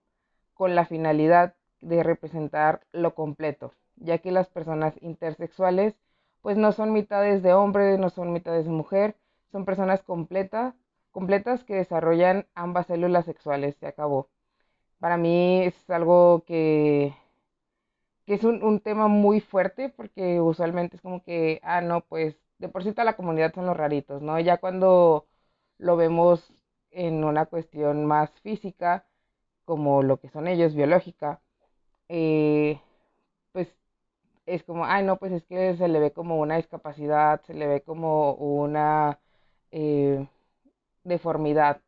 con 0.55 0.75
la 0.75 0.86
finalidad 0.86 1.55
de 1.82 2.03
representar 2.03 2.82
lo 2.91 3.15
completo, 3.15 3.74
ya 3.98 4.20
que 4.20 4.32
las 4.32 4.48
personas 4.50 4.96
intersexuales 5.01 5.96
pues 6.41 6.58
no 6.58 6.72
son 6.72 6.94
mitades 6.94 7.44
de 7.44 7.53
hombre, 7.53 7.98
no 7.98 8.10
son 8.10 8.32
mitades 8.34 8.65
de 8.65 8.72
mujer, 8.72 9.15
son 9.51 9.65
personas 9.65 10.03
completas, 10.03 10.75
completas 11.12 11.63
que 11.63 11.75
desarrollan 11.75 12.48
ambas 12.55 12.88
células 12.88 13.25
sexuales, 13.25 13.75
se 13.79 13.88
acabó. 13.88 14.29
Para 15.00 15.17
mí 15.17 15.63
es 15.63 15.89
algo 15.89 16.44
que 16.46 17.15
que 18.25 18.36
es 18.36 18.44
un, 18.44 18.79
tema 18.82 19.08
muy 19.08 19.41
fuerte 19.41 19.89
porque 19.89 20.41
usualmente 20.41 20.98
es 20.98 21.01
como 21.01 21.24
que, 21.24 21.60
ah, 21.63 21.82
no, 21.82 22.01
pues 22.01 22.38
de 22.60 22.70
por 22.70 22.84
sí 22.84 22.91
toda 22.91 23.05
la 23.05 23.17
comunidad 23.17 23.53
son 23.53 23.65
los 23.67 23.77
raritos, 23.77 24.22
¿no? 24.22 24.39
Ya 24.39 24.58
cuando 24.58 25.27
lo 25.77 25.98
vemos 25.98 26.53
en 26.91 27.24
una 27.24 27.46
cuestión 27.48 28.05
más 28.05 28.32
física, 28.41 29.08
como 29.65 30.03
lo 30.03 30.20
que 30.20 30.29
son 30.29 30.48
ellos, 30.48 30.75
biológica, 30.75 31.41
eh, 32.10 32.82
pues 33.53 33.75
es 34.46 34.63
como, 34.63 34.86
ay, 34.86 35.05
no, 35.05 35.17
pues 35.20 35.34
es 35.34 35.46
que 35.46 35.75
se 35.77 35.88
le 35.88 36.00
ve 36.00 36.13
como 36.13 36.39
una 36.39 36.58
discapacidad, 36.58 37.41
se 37.44 37.53
le 37.53 37.67
ve 37.67 37.82
como 37.84 38.34
una 38.36 39.20
eh, 39.72 40.27
deformidad. 41.03 41.82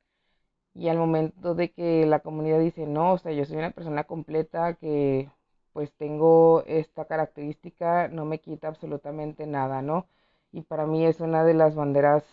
Y 0.73 0.89
al 0.89 0.97
momento 0.97 1.55
de 1.55 1.71
que 1.73 2.05
la 2.05 2.19
comunidad 2.21 2.59
dice, 2.59 2.85
no, 2.87 3.13
o 3.13 3.17
sea, 3.19 3.31
yo 3.33 3.45
soy 3.45 3.57
una 3.57 3.71
persona 3.71 4.05
completa 4.05 4.75
que 4.75 5.29
pues 5.77 5.93
tengo 5.93 6.63
esta 6.65 7.05
característica, 7.05 8.07
no 8.07 8.25
me 8.25 8.39
quita 8.39 8.67
absolutamente 8.67 9.45
nada, 9.45 9.83
¿no? 9.83 10.07
Y 10.51 10.63
para 10.63 10.87
mí 10.87 11.05
es 11.05 11.19
una 11.19 11.43
de 11.43 11.53
las 11.53 11.75
banderas 11.75 12.23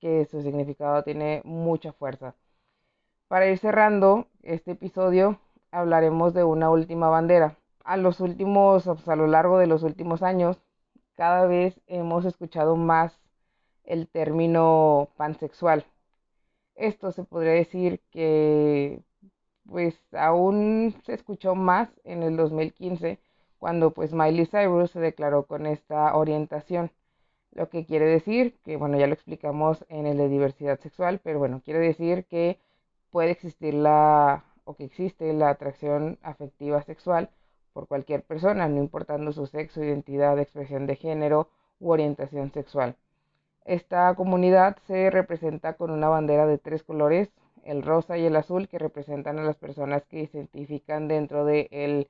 que 0.00 0.24
su 0.26 0.40
significado 0.42 1.02
tiene 1.02 1.42
mucha 1.44 1.92
fuerza. 1.92 2.36
Para 3.26 3.48
ir 3.48 3.58
cerrando 3.58 4.28
este 4.44 4.70
episodio, 4.70 5.40
hablaremos 5.72 6.32
de 6.32 6.44
una 6.44 6.70
última 6.70 7.08
bandera. 7.08 7.56
A 7.82 7.96
los 7.96 8.20
últimos, 8.20 8.86
a 8.86 9.16
lo 9.16 9.26
largo 9.26 9.58
de 9.58 9.66
los 9.66 9.82
últimos 9.82 10.22
años, 10.22 10.62
cada 11.16 11.46
vez 11.46 11.80
hemos 11.88 12.24
escuchado 12.24 12.76
más 12.76 13.18
el 13.82 14.06
término 14.06 15.08
pansexual. 15.16 15.84
Esto 16.76 17.10
se 17.10 17.24
podría 17.24 17.54
decir 17.54 18.00
que 18.12 19.02
pues 19.70 19.96
aún 20.12 20.96
se 21.04 21.14
escuchó 21.14 21.54
más 21.54 21.88
en 22.04 22.22
el 22.24 22.36
2015 22.36 23.20
cuando 23.58 23.92
pues 23.92 24.12
Miley 24.12 24.46
Cyrus 24.46 24.90
se 24.90 25.00
declaró 25.00 25.44
con 25.46 25.66
esta 25.66 26.16
orientación. 26.16 26.90
Lo 27.52 27.68
que 27.68 27.86
quiere 27.86 28.06
decir, 28.06 28.58
que 28.64 28.76
bueno, 28.76 28.98
ya 28.98 29.06
lo 29.06 29.14
explicamos 29.14 29.84
en 29.88 30.06
el 30.06 30.18
de 30.18 30.28
diversidad 30.28 30.80
sexual, 30.80 31.20
pero 31.22 31.38
bueno, 31.38 31.62
quiere 31.64 31.80
decir 31.80 32.24
que 32.26 32.58
puede 33.10 33.30
existir 33.30 33.74
la, 33.74 34.44
o 34.64 34.74
que 34.74 34.84
existe 34.84 35.32
la 35.32 35.50
atracción 35.50 36.18
afectiva 36.22 36.82
sexual 36.82 37.30
por 37.72 37.86
cualquier 37.86 38.24
persona, 38.24 38.68
no 38.68 38.78
importando 38.78 39.32
su 39.32 39.46
sexo, 39.46 39.84
identidad, 39.84 40.38
expresión 40.38 40.86
de 40.86 40.96
género 40.96 41.48
u 41.78 41.90
orientación 41.92 42.52
sexual. 42.52 42.96
Esta 43.64 44.14
comunidad 44.16 44.78
se 44.86 45.10
representa 45.10 45.74
con 45.74 45.90
una 45.90 46.08
bandera 46.08 46.46
de 46.46 46.58
tres 46.58 46.82
colores, 46.82 47.30
el 47.64 47.82
rosa 47.82 48.18
y 48.18 48.26
el 48.26 48.36
azul, 48.36 48.68
que 48.68 48.78
representan 48.78 49.38
a 49.38 49.44
las 49.44 49.56
personas 49.56 50.04
que 50.06 50.26
se 50.26 50.38
identifican 50.38 51.08
dentro 51.08 51.44
del 51.44 52.08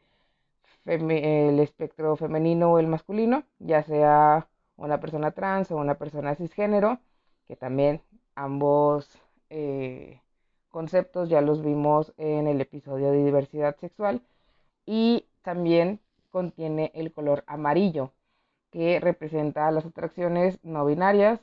de 0.85 1.49
el 1.49 1.61
espectro 1.61 2.17
femenino 2.17 2.73
o 2.73 2.79
el 2.79 2.87
masculino, 2.87 3.45
ya 3.59 3.83
sea 3.83 4.49
una 4.77 5.01
persona 5.01 5.33
trans 5.33 5.71
o 5.71 5.77
una 5.77 5.97
persona 5.97 6.35
cisgénero, 6.35 6.99
que 7.47 7.57
también 7.57 8.03
ambos 8.35 9.19
eh, 9.51 10.21
conceptos 10.71 11.29
ya 11.29 11.41
los 11.41 11.63
vimos 11.63 12.15
en 12.17 12.47
el 12.47 12.61
episodio 12.61 13.11
de 13.11 13.25
diversidad 13.25 13.77
sexual 13.77 14.23
y 14.87 15.27
también 15.43 16.01
contiene 16.31 16.93
el 16.95 17.13
color 17.13 17.45
amarillo 17.47 18.13
que 18.71 19.01
representa 19.01 19.71
las 19.71 19.85
atracciones 19.85 20.59
no 20.63 20.87
binarias 20.87 21.41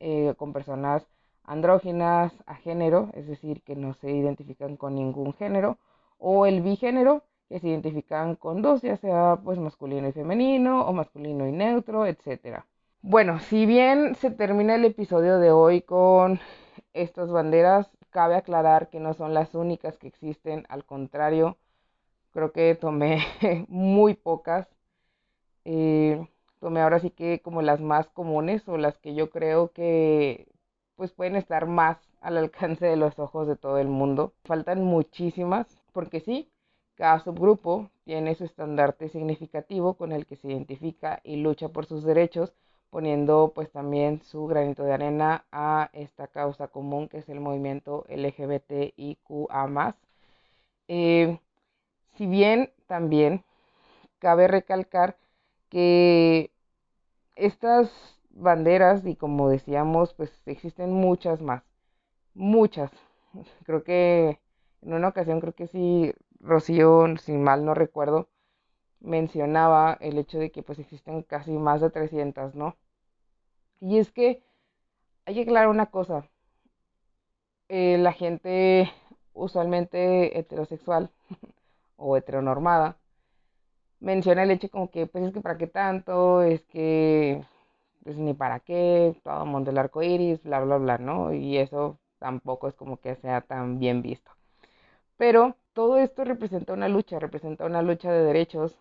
eh, 0.00 0.34
con 0.36 0.52
personas 0.52 1.06
andróginas 1.48 2.32
a 2.46 2.54
género, 2.56 3.10
es 3.14 3.26
decir, 3.26 3.62
que 3.62 3.74
no 3.74 3.94
se 3.94 4.10
identifican 4.10 4.76
con 4.76 4.94
ningún 4.94 5.32
género, 5.34 5.78
o 6.18 6.46
el 6.46 6.60
bigénero, 6.62 7.24
que 7.48 7.58
se 7.60 7.68
identifican 7.68 8.36
con 8.36 8.60
dos, 8.62 8.82
ya 8.82 8.96
sea 8.98 9.40
pues 9.42 9.58
masculino 9.58 10.08
y 10.08 10.12
femenino 10.12 10.82
o 10.86 10.92
masculino 10.92 11.48
y 11.48 11.52
neutro, 11.52 12.06
etc. 12.06 12.64
Bueno, 13.00 13.40
si 13.40 13.64
bien 13.66 14.14
se 14.16 14.30
termina 14.30 14.74
el 14.74 14.84
episodio 14.84 15.38
de 15.38 15.50
hoy 15.50 15.80
con 15.82 16.40
estas 16.92 17.30
banderas, 17.30 17.90
cabe 18.10 18.36
aclarar 18.36 18.90
que 18.90 19.00
no 19.00 19.14
son 19.14 19.32
las 19.34 19.54
únicas 19.54 19.96
que 19.98 20.08
existen, 20.08 20.66
al 20.68 20.84
contrario, 20.84 21.56
creo 22.32 22.52
que 22.52 22.74
tomé 22.74 23.20
muy 23.68 24.14
pocas. 24.14 24.68
Eh, 25.64 26.26
tomé 26.60 26.80
ahora 26.82 26.98
sí 27.00 27.10
que 27.10 27.40
como 27.40 27.62
las 27.62 27.80
más 27.80 28.08
comunes 28.08 28.68
o 28.68 28.76
las 28.78 28.98
que 28.98 29.14
yo 29.14 29.30
creo 29.30 29.72
que 29.72 30.48
pues 30.98 31.12
pueden 31.12 31.36
estar 31.36 31.66
más 31.66 31.96
al 32.20 32.36
alcance 32.36 32.84
de 32.84 32.96
los 32.96 33.20
ojos 33.20 33.46
de 33.46 33.54
todo 33.54 33.78
el 33.78 33.86
mundo. 33.86 34.32
Faltan 34.44 34.82
muchísimas, 34.82 35.68
porque 35.92 36.18
sí, 36.18 36.50
cada 36.96 37.20
subgrupo 37.20 37.88
tiene 38.02 38.34
su 38.34 38.44
estandarte 38.44 39.08
significativo 39.08 39.94
con 39.94 40.10
el 40.10 40.26
que 40.26 40.34
se 40.34 40.48
identifica 40.48 41.20
y 41.22 41.36
lucha 41.36 41.68
por 41.68 41.86
sus 41.86 42.02
derechos, 42.02 42.52
poniendo 42.90 43.52
pues 43.54 43.70
también 43.70 44.22
su 44.22 44.48
granito 44.48 44.82
de 44.82 44.92
arena 44.92 45.44
a 45.52 45.88
esta 45.92 46.26
causa 46.26 46.66
común 46.66 47.08
que 47.08 47.18
es 47.18 47.28
el 47.28 47.38
movimiento 47.38 48.04
LGBTIQA. 48.08 49.94
Eh, 50.88 51.38
si 52.16 52.26
bien 52.26 52.72
también 52.88 53.44
cabe 54.18 54.48
recalcar 54.48 55.16
que 55.68 56.50
estas 57.36 58.17
banderas 58.38 59.04
y 59.06 59.16
como 59.16 59.48
decíamos, 59.48 60.14
pues 60.14 60.32
existen 60.46 60.92
muchas 60.92 61.40
más, 61.42 61.62
muchas. 62.34 62.90
Creo 63.64 63.84
que 63.84 64.40
en 64.82 64.92
una 64.94 65.08
ocasión, 65.08 65.40
creo 65.40 65.54
que 65.54 65.66
sí, 65.66 66.14
Rocío, 66.40 67.06
si 67.18 67.32
mal 67.32 67.64
no 67.64 67.74
recuerdo, 67.74 68.28
mencionaba 69.00 69.98
el 70.00 70.18
hecho 70.18 70.38
de 70.38 70.50
que 70.52 70.62
pues 70.62 70.78
existen 70.78 71.22
casi 71.22 71.52
más 71.52 71.80
de 71.80 71.90
300, 71.90 72.54
¿no? 72.54 72.76
Y 73.80 73.98
es 73.98 74.10
que 74.12 74.42
hay 75.26 75.34
que 75.34 75.42
aclarar 75.42 75.68
una 75.68 75.86
cosa. 75.86 76.28
Eh, 77.68 77.98
la 77.98 78.12
gente 78.12 78.90
usualmente 79.34 80.38
heterosexual 80.38 81.10
o 81.96 82.16
heteronormada 82.16 82.98
menciona 84.00 84.42
el 84.42 84.50
hecho 84.50 84.70
como 84.70 84.90
que 84.90 85.06
pues 85.06 85.24
es 85.24 85.32
que 85.32 85.40
para 85.40 85.58
qué 85.58 85.66
tanto, 85.66 86.42
es 86.42 86.64
que 86.64 87.42
pues 88.08 88.16
ni 88.16 88.32
para 88.32 88.60
qué, 88.60 89.14
todo 89.22 89.44
el 89.44 89.50
mundo 89.50 89.70
el 89.70 89.76
arco 89.76 90.02
iris, 90.02 90.42
bla 90.42 90.60
bla 90.60 90.78
bla, 90.78 90.96
¿no? 90.96 91.34
Y 91.34 91.58
eso 91.58 91.98
tampoco 92.18 92.66
es 92.68 92.74
como 92.74 92.98
que 92.98 93.16
sea 93.16 93.42
tan 93.42 93.78
bien 93.78 94.00
visto. 94.00 94.30
Pero 95.18 95.56
todo 95.74 95.98
esto 95.98 96.24
representa 96.24 96.72
una 96.72 96.88
lucha, 96.88 97.18
representa 97.18 97.66
una 97.66 97.82
lucha 97.82 98.10
de 98.10 98.24
derechos 98.24 98.78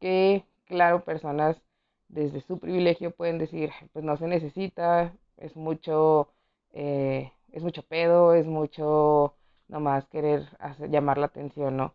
que, 0.00 0.46
claro, 0.64 1.04
personas 1.04 1.60
desde 2.08 2.40
su 2.40 2.58
privilegio 2.58 3.10
pueden 3.10 3.36
decir, 3.38 3.70
pues 3.92 4.02
no 4.02 4.16
se 4.16 4.26
necesita, 4.28 5.12
es 5.36 5.56
mucho, 5.56 6.30
eh, 6.72 7.32
es 7.52 7.62
mucho 7.62 7.82
pedo, 7.82 8.32
es 8.34 8.46
mucho 8.46 9.34
nomás 9.68 10.06
querer 10.08 10.48
llamar 10.88 11.18
la 11.18 11.26
atención, 11.26 11.76
¿no? 11.76 11.94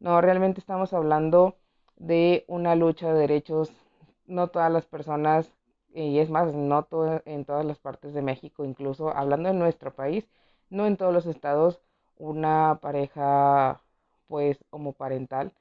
No, 0.00 0.20
realmente 0.20 0.60
estamos 0.60 0.92
hablando 0.92 1.56
de 1.96 2.44
una 2.48 2.74
lucha 2.74 3.10
de 3.12 3.20
derechos. 3.20 3.72
No 4.26 4.48
todas 4.48 4.70
las 4.70 4.84
personas, 4.86 5.55
y 5.96 6.18
es 6.20 6.30
más, 6.30 6.54
no 6.54 6.86
en 7.24 7.44
todas 7.44 7.64
las 7.66 7.78
partes 7.80 8.14
de 8.14 8.22
México, 8.22 8.64
incluso 8.64 9.10
hablando 9.10 9.48
en 9.50 9.58
nuestro 9.58 9.94
país, 9.94 10.28
no 10.70 10.86
en 10.86 10.96
todos 10.96 11.12
los 11.14 11.26
estados, 11.26 11.80
una 12.18 12.78
pareja 12.82 13.82
pues 14.28 14.58
homoparental 14.70 15.52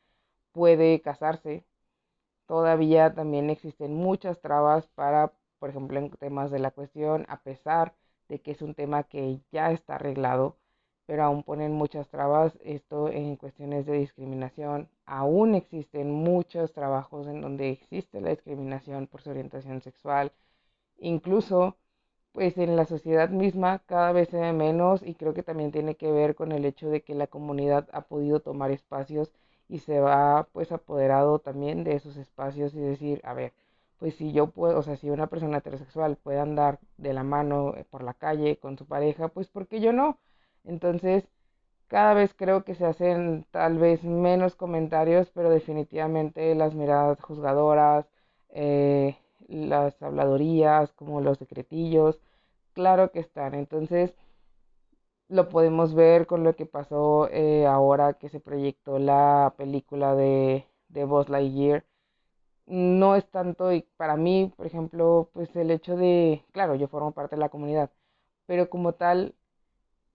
puede 0.54 1.02
casarse. 1.02 1.65
Todavía 2.48 3.13
también 3.13 3.50
existen 3.52 3.93
muchas 3.93 4.41
trabas 4.41 4.88
para, 4.95 5.34
por 5.60 5.69
ejemplo, 5.69 6.00
en 6.00 6.10
temas 6.12 6.50
de 6.52 6.60
la 6.60 6.71
cuestión, 6.71 7.26
a 7.30 7.41
pesar 7.41 7.93
de 8.30 8.41
que 8.41 8.52
es 8.52 8.62
un 8.63 8.74
tema 8.76 9.04
que 9.04 9.41
ya 9.52 9.71
está 9.71 9.95
arreglado, 9.95 10.58
pero 11.06 11.24
aún 11.24 11.43
ponen 11.43 11.74
muchas 11.74 12.10
trabas. 12.10 12.58
Esto 12.63 13.10
en 13.10 13.36
cuestiones 13.38 13.86
de 13.86 13.93
discriminación. 14.00 14.89
Aún 15.05 15.55
existen 15.55 16.11
muchos 16.11 16.73
trabajos 16.73 17.27
en 17.27 17.41
donde 17.41 17.69
existe 17.71 18.21
la 18.21 18.29
discriminación 18.31 19.07
por 19.07 19.21
su 19.21 19.29
orientación 19.31 19.81
sexual. 19.81 20.31
Incluso, 20.99 21.77
pues 22.33 22.57
en 22.57 22.75
la 22.75 22.85
sociedad 22.85 23.29
misma 23.29 23.79
cada 23.85 24.11
vez 24.11 24.29
se 24.29 24.39
ve 24.39 24.53
menos 24.53 25.01
y 25.03 25.15
creo 25.15 25.33
que 25.33 25.43
también 25.43 25.71
tiene 25.71 25.95
que 25.95 26.11
ver 26.11 26.35
con 26.35 26.51
el 26.51 26.65
hecho 26.65 26.89
de 26.89 27.01
que 27.03 27.15
la 27.15 27.27
comunidad 27.27 27.87
ha 27.93 28.01
podido 28.01 28.39
tomar 28.41 28.71
espacios 28.71 29.31
y 29.69 29.79
se 29.79 29.99
va 30.01 30.47
pues 30.53 30.71
apoderado 30.71 31.39
también 31.39 31.83
de 31.83 31.95
esos 31.95 32.17
espacios 32.17 32.73
y 32.75 32.79
decir, 32.79 33.21
a 33.23 33.33
ver, 33.33 33.53
pues 33.99 34.15
si 34.15 34.31
yo 34.33 34.47
puedo, 34.51 34.79
o 34.79 34.83
sea, 34.83 34.97
si 34.97 35.09
una 35.09 35.27
persona 35.27 35.57
heterosexual 35.59 36.17
puede 36.17 36.39
andar 36.39 36.79
de 36.97 37.13
la 37.13 37.23
mano 37.23 37.75
eh, 37.75 37.85
por 37.89 38.03
la 38.03 38.13
calle 38.13 38.57
con 38.59 38.77
su 38.77 38.85
pareja, 38.85 39.29
pues 39.29 39.47
porque 39.47 39.79
yo 39.81 39.93
no? 39.93 40.19
Entonces, 40.65 41.27
cada 41.88 42.13
vez 42.13 42.34
creo 42.36 42.63
que 42.63 42.76
se 42.76 42.86
hacen 42.86 43.45
tal 43.52 43.78
vez 43.78 44.04
menos 44.04 44.56
comentarios, 44.56 45.30
pero 45.32 45.50
definitivamente 45.50 46.56
las 46.56 46.74
miradas 46.76 47.21
juzgadoras, 47.21 48.08
eh, 48.50 49.17
las 49.48 50.02
habladorías, 50.02 50.93
como 50.93 51.21
los 51.21 51.38
secretillos, 51.39 52.19
claro 52.74 53.12
que 53.12 53.19
están. 53.19 53.54
Entonces, 53.56 54.15
lo 55.28 55.50
podemos 55.50 55.93
ver 55.95 56.28
con 56.28 56.43
lo 56.43 56.56
que 56.56 56.65
pasó 56.65 57.28
eh, 57.32 57.65
ahora 57.65 58.13
que 58.13 58.30
se 58.30 58.39
proyectó 58.39 59.00
la 59.00 59.54
película 59.58 60.15
de, 60.15 60.65
de 60.89 61.06
Buzz 61.06 61.30
Lightyear. 61.30 61.86
No 62.67 63.15
es 63.15 63.30
tanto, 63.32 63.74
y 63.74 63.84
para 63.98 64.17
mí, 64.17 64.54
por 64.58 64.67
ejemplo, 64.67 65.30
pues 65.34 65.56
el 65.56 65.71
hecho 65.71 65.98
de, 65.98 66.43
claro, 66.54 66.76
yo 66.76 66.88
formo 66.88 67.13
parte 67.13 67.36
de 67.36 67.41
la 67.41 67.50
comunidad, 67.50 67.91
pero 68.48 68.69
como 68.69 68.93
tal, 68.93 69.36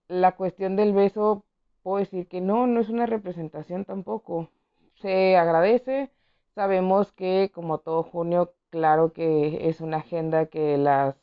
la 0.09 0.37
cuestión 0.37 0.77
del 0.77 0.93
beso, 0.95 1.45
puedo 1.83 1.99
decir 1.99 2.29
que 2.29 2.41
no, 2.41 2.67
no 2.67 2.81
es 2.81 2.89
una 2.89 3.07
representación 3.07 3.85
tampoco. 3.85 4.49
Se 4.97 5.37
agradece, 5.37 6.11
sabemos 6.55 7.13
que 7.13 7.51
como 7.55 7.79
todo 7.79 8.03
junio, 8.05 8.55
claro 8.71 9.13
que 9.13 9.69
es 9.69 9.81
una 9.81 9.99
agenda 9.99 10.47
que 10.47 10.77
las, 10.79 11.17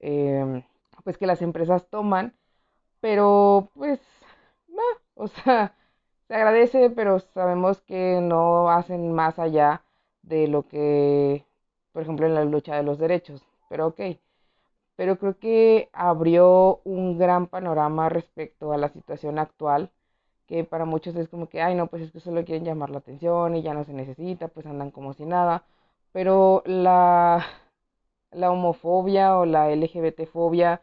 em, 0.00 0.62
pues 1.04 1.18
que 1.18 1.26
las 1.26 1.42
empresas 1.42 1.88
toman, 1.90 2.34
pero 3.00 3.70
pues, 3.74 4.00
o 5.14 5.26
sea, 5.28 5.74
se 6.28 6.34
agradece, 6.34 6.90
pero 6.90 7.18
sabemos 7.20 7.80
que 7.82 8.20
no 8.22 8.70
hacen 8.70 9.12
más 9.12 9.38
allá 9.38 9.84
de 10.22 10.48
lo 10.48 10.66
que, 10.68 11.46
por 11.92 12.02
ejemplo, 12.02 12.26
en 12.26 12.34
la 12.34 12.44
lucha 12.44 12.76
de 12.76 12.82
los 12.82 12.98
derechos. 12.98 13.42
Pero 13.68 13.88
ok 13.88 14.00
pero 14.96 15.18
creo 15.18 15.38
que 15.38 15.90
abrió 15.92 16.80
un 16.84 17.18
gran 17.18 17.46
panorama 17.48 18.08
respecto 18.08 18.72
a 18.72 18.78
la 18.78 18.88
situación 18.88 19.38
actual, 19.38 19.90
que 20.46 20.64
para 20.64 20.84
muchos 20.84 21.16
es 21.16 21.28
como 21.28 21.48
que, 21.48 21.62
ay, 21.62 21.74
no, 21.74 21.88
pues 21.88 22.02
es 22.02 22.12
que 22.12 22.20
solo 22.20 22.44
quieren 22.44 22.64
llamar 22.64 22.90
la 22.90 22.98
atención 22.98 23.56
y 23.56 23.62
ya 23.62 23.74
no 23.74 23.84
se 23.84 23.92
necesita, 23.94 24.48
pues 24.48 24.66
andan 24.66 24.90
como 24.90 25.14
si 25.14 25.26
nada, 25.26 25.64
pero 26.12 26.62
la, 26.66 27.44
la 28.32 28.50
homofobia 28.52 29.38
o 29.38 29.46
la 29.46 29.70
LGBTfobia 29.70 30.82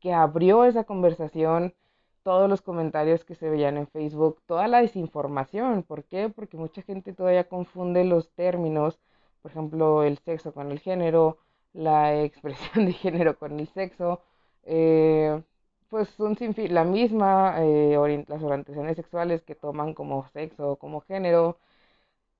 que 0.00 0.12
abrió 0.12 0.64
esa 0.64 0.84
conversación, 0.84 1.74
todos 2.22 2.48
los 2.48 2.62
comentarios 2.62 3.24
que 3.24 3.34
se 3.34 3.48
veían 3.50 3.76
en 3.76 3.86
Facebook, 3.88 4.40
toda 4.46 4.68
la 4.68 4.80
desinformación, 4.80 5.82
¿por 5.82 6.04
qué? 6.04 6.28
Porque 6.30 6.56
mucha 6.56 6.82
gente 6.82 7.12
todavía 7.12 7.48
confunde 7.48 8.04
los 8.04 8.30
términos, 8.32 8.98
por 9.42 9.50
ejemplo, 9.50 10.02
el 10.04 10.18
sexo 10.18 10.52
con 10.54 10.70
el 10.72 10.80
género, 10.80 11.38
la 11.74 12.22
expresión 12.24 12.86
de 12.86 12.94
género 12.94 13.38
con 13.38 13.60
el 13.60 13.68
sexo, 13.68 14.22
eh, 14.64 15.42
pues 15.90 16.10
sin 16.38 16.54
la 16.74 16.84
misma, 16.84 17.56
eh, 17.60 17.98
las 18.28 18.42
orientaciones 18.42 18.96
sexuales 18.96 19.42
que 19.44 19.56
toman 19.56 19.94
como 19.94 20.28
sexo 20.30 20.72
o 20.72 20.78
como 20.78 21.02
género. 21.02 21.58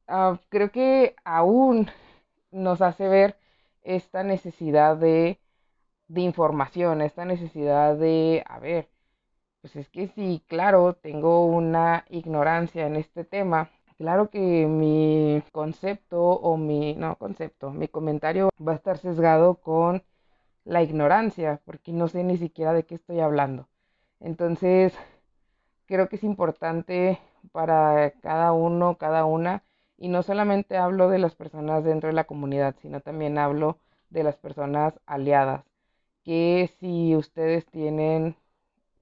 ah, 0.09 0.41
creo 0.49 0.71
que 0.71 1.17
aún 1.25 1.89
nos 2.51 2.83
hace 2.83 3.09
ver 3.09 3.39
esta 3.83 4.23
necesidad 4.23 4.97
de, 4.97 5.41
de 6.09 6.23
información, 6.23 7.03
esta 7.03 7.25
necesidad 7.27 7.97
de, 7.97 8.45
a 8.49 8.59
ver, 8.61 8.91
pues 9.63 9.77
es 9.77 9.91
que 9.91 10.09
sí, 10.09 10.45
claro, 10.49 10.95
tengo 10.97 11.47
una 11.47 12.07
ignorancia 12.11 12.87
en 12.87 12.97
este 12.97 13.25
tema. 13.25 13.71
Claro 13.99 14.29
que 14.31 14.67
mi 14.67 15.43
concepto 15.53 16.21
o 16.23 16.57
mi, 16.57 16.95
no 16.97 17.17
concepto, 17.17 17.71
mi 17.71 17.87
comentario 17.89 18.51
va 18.67 18.73
a 18.73 18.75
estar 18.77 18.99
sesgado 18.99 19.57
con 19.61 20.03
la 20.65 20.83
ignorancia, 20.83 21.61
porque 21.65 21.93
no 21.93 22.09
sé 22.09 22.25
ni 22.25 22.37
siquiera 22.39 22.73
de 22.73 22.85
qué 22.87 22.97
estoy 22.97 23.21
hablando. 23.21 23.69
Entonces, 24.21 24.95
creo 25.87 26.09
que 26.09 26.17
es 26.17 26.25
importante 26.25 27.21
para 27.53 28.13
cada 28.23 28.53
uno, 28.53 28.99
cada 28.99 29.25
una, 29.27 29.65
y 29.99 30.09
no 30.09 30.23
solamente 30.23 30.77
hablo 30.79 31.09
de 31.09 31.19
las 31.21 31.35
personas 31.37 31.85
dentro 31.85 32.09
de 32.09 32.15
la 32.15 32.25
comunidad, 32.25 32.77
sino 32.83 33.01
también 33.01 33.39
hablo 33.39 33.79
de 34.11 34.25
las 34.25 34.37
personas 34.37 34.95
aliadas, 35.07 35.65
que 36.25 36.71
si 36.81 37.17
ustedes 37.17 37.67
tienen, 37.67 38.37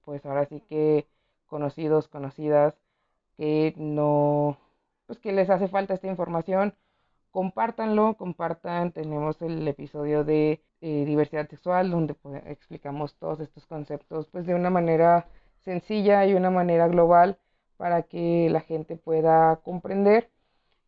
pues 0.05 0.25
ahora 0.25 0.45
sí 0.45 0.61
que 0.69 1.07
conocidos, 1.47 2.07
conocidas, 2.07 2.77
que 3.37 3.73
no, 3.77 4.57
pues 5.05 5.19
que 5.19 5.31
les 5.31 5.49
hace 5.49 5.67
falta 5.67 5.93
esta 5.93 6.07
información, 6.07 6.75
compártanlo, 7.31 8.15
compartan, 8.17 8.91
tenemos 8.91 9.41
el 9.41 9.67
episodio 9.67 10.23
de 10.23 10.63
eh, 10.81 11.05
diversidad 11.05 11.49
sexual 11.49 11.89
donde 11.91 12.13
pues, 12.13 12.43
explicamos 12.45 13.15
todos 13.15 13.39
estos 13.39 13.65
conceptos 13.65 14.27
pues 14.27 14.45
de 14.45 14.55
una 14.55 14.69
manera 14.69 15.27
sencilla 15.61 16.25
y 16.25 16.33
una 16.33 16.49
manera 16.49 16.87
global 16.87 17.37
para 17.77 18.03
que 18.03 18.49
la 18.51 18.61
gente 18.61 18.97
pueda 18.97 19.57
comprender. 19.57 20.29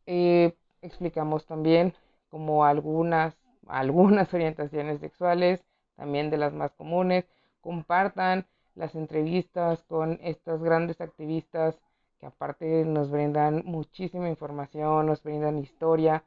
Eh, 0.05 0.55
explicamos 0.81 1.45
también 1.45 1.93
como 2.29 2.65
algunas, 2.65 3.35
algunas 3.67 4.33
orientaciones 4.33 4.99
sexuales, 4.99 5.63
también 5.95 6.29
de 6.29 6.37
las 6.37 6.53
más 6.53 6.73
comunes. 6.73 7.25
Compartan 7.61 8.45
las 8.75 8.95
entrevistas 8.95 9.83
con 9.83 10.19
estas 10.21 10.61
grandes 10.61 11.01
activistas 11.01 11.79
que 12.19 12.25
aparte 12.25 12.85
nos 12.85 13.09
brindan 13.11 13.63
muchísima 13.65 14.29
información, 14.29 15.05
nos 15.07 15.23
brindan 15.23 15.59
historia 15.59 16.23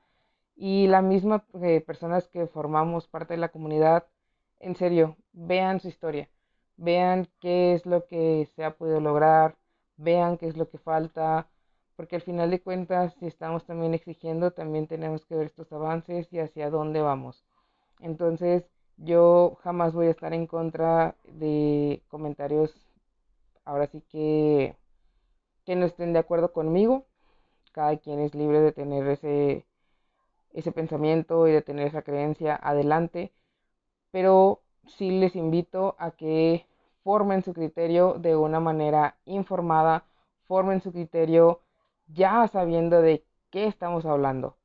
y 0.56 0.88
la 0.88 1.02
misma 1.02 1.44
eh, 1.62 1.80
personas 1.80 2.28
que 2.28 2.46
formamos 2.48 3.06
parte 3.06 3.34
de 3.34 3.40
la 3.40 3.50
comunidad, 3.50 4.06
en 4.60 4.76
serio, 4.76 5.16
vean 5.32 5.80
su 5.80 5.88
historia, 5.88 6.28
vean 6.76 7.28
qué 7.40 7.74
es 7.74 7.86
lo 7.86 8.06
que 8.06 8.48
se 8.56 8.64
ha 8.64 8.76
podido 8.76 9.00
lograr, 9.00 9.56
vean 9.96 10.36
qué 10.38 10.48
es 10.48 10.56
lo 10.56 10.68
que 10.68 10.78
falta, 10.78 11.48
porque 11.96 12.16
al 12.16 12.22
final 12.22 12.50
de 12.50 12.60
cuentas, 12.60 13.14
si 13.20 13.26
estamos 13.26 13.64
también 13.66 13.94
exigiendo, 13.94 14.52
también 14.52 14.86
tenemos 14.86 15.26
que 15.26 15.36
ver 15.36 15.46
estos 15.46 15.72
avances 15.72 16.32
y 16.32 16.38
hacia 16.40 16.70
dónde 16.70 17.02
vamos. 17.02 17.44
Entonces, 18.00 18.64
yo 18.96 19.58
jamás 19.62 19.94
voy 19.94 20.08
a 20.08 20.10
estar 20.10 20.34
en 20.34 20.46
contra 20.46 21.16
de 21.24 22.02
comentarios, 22.08 22.74
ahora 23.64 23.86
sí 23.88 24.02
que, 24.08 24.76
que 25.68 25.76
no 25.76 25.84
estén 25.84 26.14
de 26.14 26.18
acuerdo 26.18 26.50
conmigo. 26.54 27.04
Cada 27.72 27.98
quien 27.98 28.20
es 28.20 28.34
libre 28.34 28.62
de 28.62 28.72
tener 28.72 29.06
ese, 29.06 29.66
ese 30.54 30.72
pensamiento 30.72 31.46
y 31.46 31.52
de 31.52 31.60
tener 31.60 31.88
esa 31.88 32.00
creencia 32.00 32.56
adelante, 32.56 33.34
pero 34.10 34.62
sí 34.86 35.10
les 35.10 35.36
invito 35.36 35.94
a 35.98 36.12
que 36.12 36.64
formen 37.04 37.42
su 37.42 37.52
criterio 37.52 38.14
de 38.14 38.34
una 38.34 38.60
manera 38.60 39.18
informada, 39.26 40.06
formen 40.46 40.80
su 40.80 40.90
criterio 40.90 41.60
ya 42.06 42.48
sabiendo 42.48 43.02
de 43.02 43.26
qué 43.50 43.66
estamos 43.66 44.06
hablando. 44.06 44.56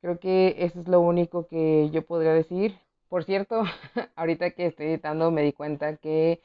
Creo 0.00 0.20
que 0.20 0.54
eso 0.58 0.78
es 0.78 0.86
lo 0.86 1.00
único 1.00 1.48
que 1.48 1.90
yo 1.90 2.06
podría 2.06 2.32
decir. 2.32 2.78
Por 3.08 3.24
cierto, 3.24 3.64
ahorita 4.14 4.52
que 4.52 4.66
estoy 4.66 4.86
editando 4.86 5.32
me 5.32 5.42
di 5.42 5.52
cuenta 5.52 5.96
que 5.96 6.40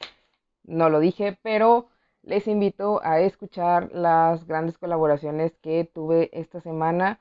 no 0.64 0.88
lo 0.90 0.98
dije, 0.98 1.38
pero 1.42 1.90
les 2.26 2.46
invito 2.48 3.00
a 3.04 3.20
escuchar 3.20 3.90
las 3.92 4.46
grandes 4.46 4.78
colaboraciones 4.78 5.52
que 5.62 5.84
tuve 5.84 6.30
esta 6.32 6.60
semana 6.60 7.20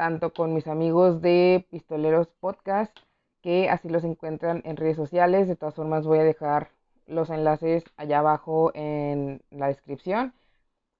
tanto 0.00 0.32
con 0.32 0.54
mis 0.54 0.66
amigos 0.66 1.20
de 1.20 1.66
Pistoleros 1.70 2.28
Podcast, 2.40 2.96
que 3.42 3.68
así 3.68 3.90
los 3.90 4.02
encuentran 4.02 4.62
en 4.64 4.78
redes 4.78 4.96
sociales. 4.96 5.46
De 5.46 5.56
todas 5.56 5.74
formas, 5.74 6.06
voy 6.06 6.20
a 6.20 6.24
dejar 6.24 6.70
los 7.06 7.28
enlaces 7.28 7.84
allá 7.98 8.20
abajo 8.20 8.70
en 8.74 9.42
la 9.50 9.68
descripción. 9.68 10.32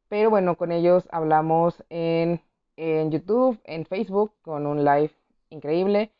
Pero 0.08 0.28
bueno, 0.28 0.56
con 0.56 0.70
ellos 0.70 1.08
hablamos 1.12 1.82
en, 1.88 2.42
en 2.76 3.10
YouTube, 3.10 3.58
en 3.64 3.86
Facebook, 3.86 4.32
con 4.42 4.66
un 4.66 4.84
live 4.84 5.12
increíble, 5.48 6.12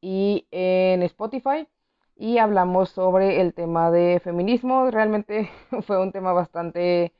y 0.00 0.48
en 0.50 1.04
Spotify. 1.04 1.68
Y 2.16 2.38
hablamos 2.38 2.90
sobre 2.90 3.40
el 3.40 3.54
tema 3.54 3.90
de 3.90 4.20
feminismo. 4.22 4.90
Realmente 4.90 5.50
fue 5.82 6.00
un 6.00 6.12
tema 6.12 6.32
bastante, 6.32 7.12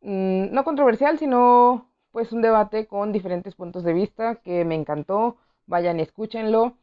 mmm, 0.00 0.50
no 0.52 0.64
controversial, 0.64 1.18
sino 1.18 1.90
pues 2.12 2.32
un 2.32 2.42
debate 2.42 2.86
con 2.86 3.12
diferentes 3.12 3.54
puntos 3.54 3.84
de 3.84 3.92
vista 3.92 4.36
que 4.36 4.64
me 4.64 4.74
encantó. 4.74 5.36
Vayan 5.66 5.98
y 6.00 6.02
escúchenlo. 6.02 6.76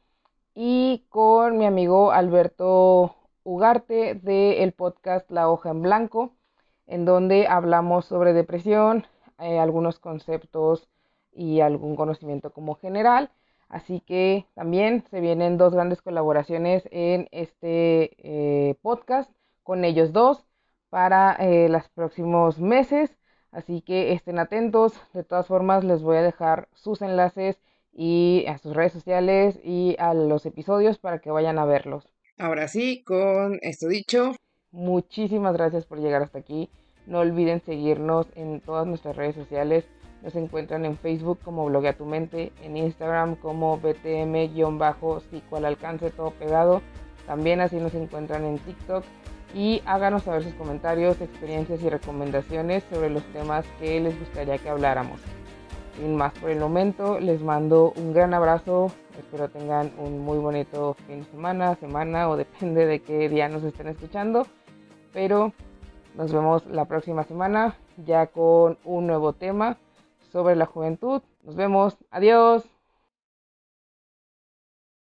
Y 0.56 1.06
con 1.10 1.58
mi 1.58 1.66
amigo 1.66 2.12
Alberto 2.12 3.16
Ugarte 3.44 4.16
del 4.16 4.74
podcast 4.74 5.30
La 5.32 5.50
Hoja 5.50 5.70
en 5.72 5.82
Blanco, 5.84 6.34
en 6.88 7.06
donde 7.06 7.48
hablamos 7.48 8.06
sobre 8.06 8.34
depresión, 8.34 9.06
eh, 9.40 9.60
algunos 9.60 10.00
conceptos 10.00 10.88
y 11.32 11.60
algún 11.62 11.96
conocimiento 11.96 12.52
como 12.54 12.76
general. 12.76 13.32
Así 13.70 14.00
que 14.02 14.46
también 14.54 15.04
se 15.10 15.20
vienen 15.20 15.58
dos 15.58 15.74
grandes 15.74 16.02
colaboraciones 16.02 16.88
en 16.92 17.28
este 17.32 18.12
eh, 18.20 18.76
podcast 18.82 19.32
con 19.64 19.84
ellos 19.84 20.14
dos 20.14 20.46
para 20.90 21.34
eh, 21.34 21.68
los 21.70 21.90
próximos 21.90 22.60
meses. 22.60 23.18
Así 23.52 23.82
que 23.82 24.14
estén 24.14 24.40
atentos. 24.40 24.94
De 25.14 25.24
todas 25.24 25.48
formas, 25.48 25.84
les 25.84 26.02
voy 26.02 26.18
a 26.18 26.22
dejar 26.22 26.68
sus 26.74 27.02
enlaces 27.02 27.58
y 27.92 28.46
a 28.48 28.58
sus 28.58 28.76
redes 28.76 28.94
sociales 28.94 29.60
y 29.64 29.96
a 29.98 30.14
los 30.14 30.46
episodios 30.46 30.98
para 31.00 31.20
que 31.20 31.32
vayan 31.32 31.58
a 31.58 31.66
verlos. 31.66 32.08
Ahora 32.38 32.68
sí, 32.68 33.04
con 33.04 33.60
esto 33.62 33.88
dicho, 33.88 34.36
muchísimas 34.72 35.54
gracias 35.54 35.86
por 35.86 36.00
llegar 36.00 36.22
hasta 36.22 36.40
aquí. 36.40 36.70
No 37.08 37.20
olviden 37.20 37.62
seguirnos 37.62 38.28
en 38.36 38.60
todas 38.60 38.86
nuestras 38.86 39.16
redes 39.16 39.36
sociales. 39.36 39.86
Nos 40.26 40.36
encuentran 40.36 40.86
en 40.86 40.98
Facebook 40.98 41.38
como 41.46 41.66
Bloguea 41.66 41.96
tu 41.96 42.04
Mente, 42.04 42.52
en 42.64 42.76
Instagram 42.78 43.36
como 43.36 43.80
BTM-Psico 43.80 45.56
al 45.56 45.66
alcance 45.66 46.10
todo 46.10 46.32
pegado. 46.32 46.82
También 47.28 47.62
así 47.62 47.76
nos 47.76 47.94
encuentran 47.94 48.44
en 48.44 48.58
TikTok 48.58 49.04
y 49.54 49.84
háganos 49.86 50.24
saber 50.24 50.42
sus 50.42 50.56
comentarios, 50.56 51.22
experiencias 51.22 51.84
y 51.84 51.90
recomendaciones 51.90 52.84
sobre 52.92 53.12
los 53.12 53.24
temas 53.34 53.68
que 53.80 54.00
les 54.00 54.20
gustaría 54.20 54.58
que 54.58 54.68
habláramos. 54.68 55.22
Sin 55.96 56.16
más 56.16 56.34
por 56.40 56.50
el 56.50 56.60
momento, 56.60 57.20
les 57.20 57.44
mando 57.44 57.94
un 57.96 58.12
gran 58.12 58.34
abrazo. 58.34 58.92
Espero 59.20 59.50
tengan 59.50 59.92
un 60.00 60.26
muy 60.26 60.40
bonito 60.40 60.96
fin 61.06 61.20
de 61.20 61.26
semana, 61.26 61.76
semana 61.76 62.30
o 62.30 62.36
depende 62.36 62.88
de 62.88 63.00
qué 63.00 63.30
día 63.30 63.48
nos 63.48 63.64
estén 63.64 63.90
escuchando. 63.90 64.48
Pero 65.14 65.54
nos 66.16 66.34
vemos 66.34 66.66
la 66.66 66.86
próxima 66.86 67.24
semana 67.26 67.76
ya 68.04 68.26
con 68.26 68.80
un 68.84 69.06
nuevo 69.06 69.34
tema 69.34 69.78
sobre 70.36 70.58
la 70.58 70.66
juventud. 70.66 71.22
Nos 71.44 71.56
vemos. 71.56 71.98
Adiós. 72.12 72.75